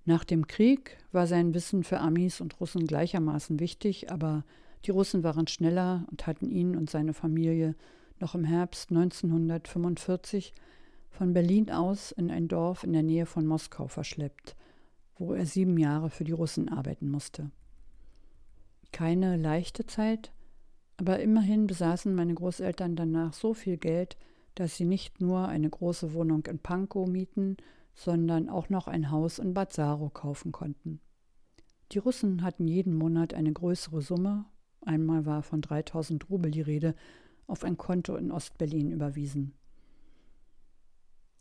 Nach 0.04 0.22
dem 0.22 0.46
Krieg 0.46 0.96
war 1.12 1.26
sein 1.26 1.54
Wissen 1.54 1.82
für 1.82 1.98
Amis 1.98 2.40
und 2.40 2.60
Russen 2.60 2.86
gleichermaßen 2.86 3.58
wichtig, 3.58 4.10
aber 4.12 4.44
die 4.84 4.90
Russen 4.90 5.24
waren 5.24 5.46
schneller 5.46 6.06
und 6.10 6.26
hatten 6.26 6.50
ihn 6.50 6.76
und 6.76 6.90
seine 6.90 7.14
Familie 7.14 7.74
noch 8.20 8.34
im 8.34 8.44
Herbst 8.44 8.90
1945 8.90 10.52
von 11.10 11.32
Berlin 11.32 11.70
aus 11.70 12.12
in 12.12 12.30
ein 12.30 12.48
Dorf 12.48 12.84
in 12.84 12.92
der 12.92 13.02
Nähe 13.02 13.26
von 13.26 13.46
Moskau 13.46 13.86
verschleppt, 13.88 14.56
wo 15.16 15.32
er 15.32 15.46
sieben 15.46 15.78
Jahre 15.78 16.10
für 16.10 16.24
die 16.24 16.32
Russen 16.32 16.68
arbeiten 16.68 17.08
musste. 17.08 17.50
Keine 18.92 19.36
leichte 19.36 19.86
Zeit, 19.86 20.32
aber 20.96 21.20
immerhin 21.20 21.66
besaßen 21.66 22.14
meine 22.14 22.34
Großeltern 22.34 22.94
danach 22.94 23.32
so 23.32 23.54
viel 23.54 23.76
Geld, 23.76 24.16
dass 24.54 24.76
sie 24.76 24.84
nicht 24.84 25.20
nur 25.20 25.48
eine 25.48 25.68
große 25.68 26.12
Wohnung 26.12 26.46
in 26.46 26.58
Pankow 26.58 27.08
mieten, 27.08 27.56
sondern 27.94 28.48
auch 28.48 28.68
noch 28.68 28.86
ein 28.86 29.10
Haus 29.10 29.38
in 29.38 29.54
Bad 29.54 29.72
Saro 29.72 30.10
kaufen 30.10 30.52
konnten. 30.52 31.00
Die 31.92 31.98
Russen 31.98 32.42
hatten 32.42 32.66
jeden 32.66 32.96
Monat 32.96 33.34
eine 33.34 33.52
größere 33.52 34.00
Summe, 34.00 34.46
einmal 34.86 35.26
war 35.26 35.42
von 35.42 35.60
3000 35.60 36.28
Rubel 36.30 36.50
die 36.50 36.60
Rede, 36.60 36.94
auf 37.46 37.64
ein 37.64 37.76
Konto 37.76 38.16
in 38.16 38.30
Ostberlin 38.30 38.90
überwiesen. 38.90 39.52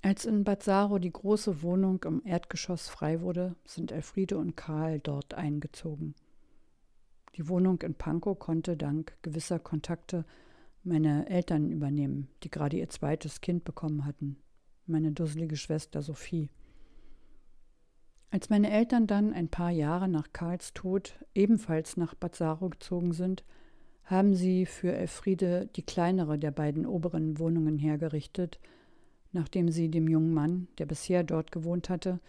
Als 0.01 0.25
in 0.25 0.43
Bad 0.43 0.63
Saro 0.63 0.99
die 0.99 1.13
große 1.13 1.61
Wohnung 1.61 2.03
im 2.03 2.21
Erdgeschoss 2.25 2.89
frei 2.89 3.21
wurde, 3.21 3.55
sind 3.65 3.91
Elfriede 3.91 4.37
und 4.37 4.57
Karl 4.57 4.99
dort 4.99 5.33
eingezogen. 5.33 6.13
Die 7.35 7.47
Wohnung 7.47 7.81
in 7.81 7.95
Pankow 7.95 8.37
konnte 8.37 8.75
dank 8.75 9.17
gewisser 9.21 9.59
Kontakte 9.59 10.25
meine 10.83 11.29
Eltern 11.29 11.71
übernehmen, 11.71 12.27
die 12.43 12.51
gerade 12.51 12.77
ihr 12.77 12.89
zweites 12.89 13.39
Kind 13.39 13.63
bekommen 13.63 14.05
hatten 14.05 14.37
meine 14.85 15.11
dusselige 15.11 15.57
Schwester 15.57 16.01
Sophie. 16.01 16.49
Als 18.33 18.49
meine 18.49 18.71
Eltern 18.71 19.05
dann 19.05 19.31
ein 19.31 19.47
paar 19.47 19.69
Jahre 19.69 20.07
nach 20.07 20.33
Karls 20.33 20.73
Tod 20.73 21.13
ebenfalls 21.35 21.97
nach 21.97 22.15
Bad 22.15 22.35
Saro 22.35 22.69
gezogen 22.69 23.13
sind, 23.13 23.43
haben 24.05 24.33
sie 24.33 24.65
für 24.65 24.91
Elfriede 24.91 25.69
die 25.75 25.83
kleinere 25.83 26.39
der 26.39 26.49
beiden 26.49 26.87
oberen 26.87 27.37
Wohnungen 27.37 27.77
hergerichtet, 27.77 28.59
nachdem 29.33 29.69
sie 29.69 29.91
dem 29.91 30.07
jungen 30.07 30.33
Mann, 30.33 30.67
der 30.79 30.87
bisher 30.87 31.23
dort 31.23 31.51
gewohnt 31.51 31.89
hatte, 31.89 32.19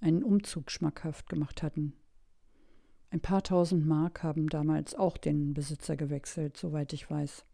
einen 0.00 0.22
Umzug 0.22 0.70
schmackhaft 0.70 1.28
gemacht 1.28 1.62
hatten. 1.62 1.92
Ein 3.10 3.20
paar 3.20 3.42
tausend 3.42 3.86
Mark 3.86 4.22
haben 4.22 4.48
damals 4.48 4.94
auch 4.94 5.18
den 5.18 5.52
Besitzer 5.52 5.94
gewechselt, 5.94 6.56
soweit 6.56 6.94
ich 6.94 7.10
weiß. 7.10 7.44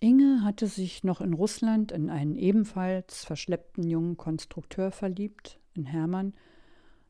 Inge 0.00 0.44
hatte 0.44 0.66
sich 0.66 1.02
noch 1.02 1.22
in 1.22 1.32
Russland 1.32 1.92
in 1.92 2.10
einen 2.10 2.36
ebenfalls 2.36 3.24
verschleppten 3.24 3.88
jungen 3.88 4.18
Konstrukteur 4.18 4.90
verliebt, 4.90 5.60
in 5.80 5.86
Hermann, 5.86 6.34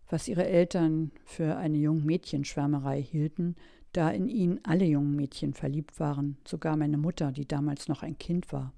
was 0.08 0.28
ihre 0.28 0.46
Eltern 0.46 1.10
für 1.24 1.56
eine 1.56 1.78
Jungmädchenschwärmerei 1.78 3.02
hielten, 3.02 3.56
da 3.92 4.10
in 4.10 4.28
ihn 4.28 4.60
alle 4.62 4.84
jungen 4.84 5.16
Mädchen 5.16 5.54
verliebt 5.54 5.98
waren, 5.98 6.36
sogar 6.46 6.76
meine 6.76 6.98
Mutter, 6.98 7.32
die 7.32 7.46
damals 7.46 7.88
noch 7.88 8.02
ein 8.02 8.18
Kind 8.18 8.52
war. 8.52 8.72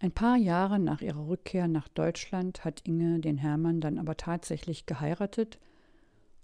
Ein 0.00 0.12
paar 0.12 0.36
Jahre 0.36 0.78
nach 0.78 1.00
ihrer 1.00 1.26
Rückkehr 1.26 1.66
nach 1.66 1.88
Deutschland 1.88 2.64
hat 2.64 2.82
Inge 2.86 3.18
den 3.18 3.36
Hermann 3.36 3.80
dann 3.80 3.98
aber 3.98 4.16
tatsächlich 4.16 4.86
geheiratet 4.86 5.58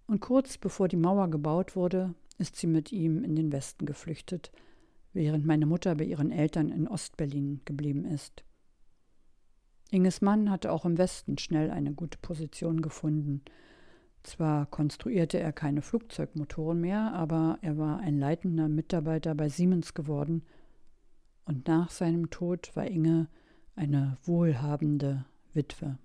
und 0.06 0.20
kurz 0.20 0.58
bevor 0.58 0.88
die 0.88 0.96
Mauer 0.96 1.28
gebaut 1.28 1.76
wurde, 1.76 2.14
ist 2.38 2.56
sie 2.56 2.66
mit 2.66 2.90
ihm 2.90 3.22
in 3.22 3.36
den 3.36 3.52
Westen 3.52 3.86
geflüchtet, 3.86 4.50
während 5.12 5.46
meine 5.46 5.66
Mutter 5.66 5.94
bei 5.94 6.04
ihren 6.04 6.32
Eltern 6.32 6.70
in 6.70 6.88
Ostberlin 6.88 7.60
geblieben 7.64 8.04
ist. 8.04 8.42
Inges 9.94 10.20
Mann 10.20 10.50
hatte 10.50 10.72
auch 10.72 10.84
im 10.84 10.98
Westen 10.98 11.38
schnell 11.38 11.70
eine 11.70 11.92
gute 11.92 12.18
Position 12.18 12.82
gefunden. 12.82 13.42
Zwar 14.24 14.66
konstruierte 14.66 15.38
er 15.38 15.52
keine 15.52 15.82
Flugzeugmotoren 15.82 16.80
mehr, 16.80 17.12
aber 17.12 17.58
er 17.62 17.78
war 17.78 18.00
ein 18.00 18.18
leitender 18.18 18.68
Mitarbeiter 18.68 19.36
bei 19.36 19.48
Siemens 19.48 19.94
geworden, 19.94 20.42
und 21.44 21.68
nach 21.68 21.90
seinem 21.90 22.30
Tod 22.30 22.74
war 22.74 22.86
Inge 22.86 23.28
eine 23.76 24.16
wohlhabende 24.24 25.26
Witwe. 25.52 25.98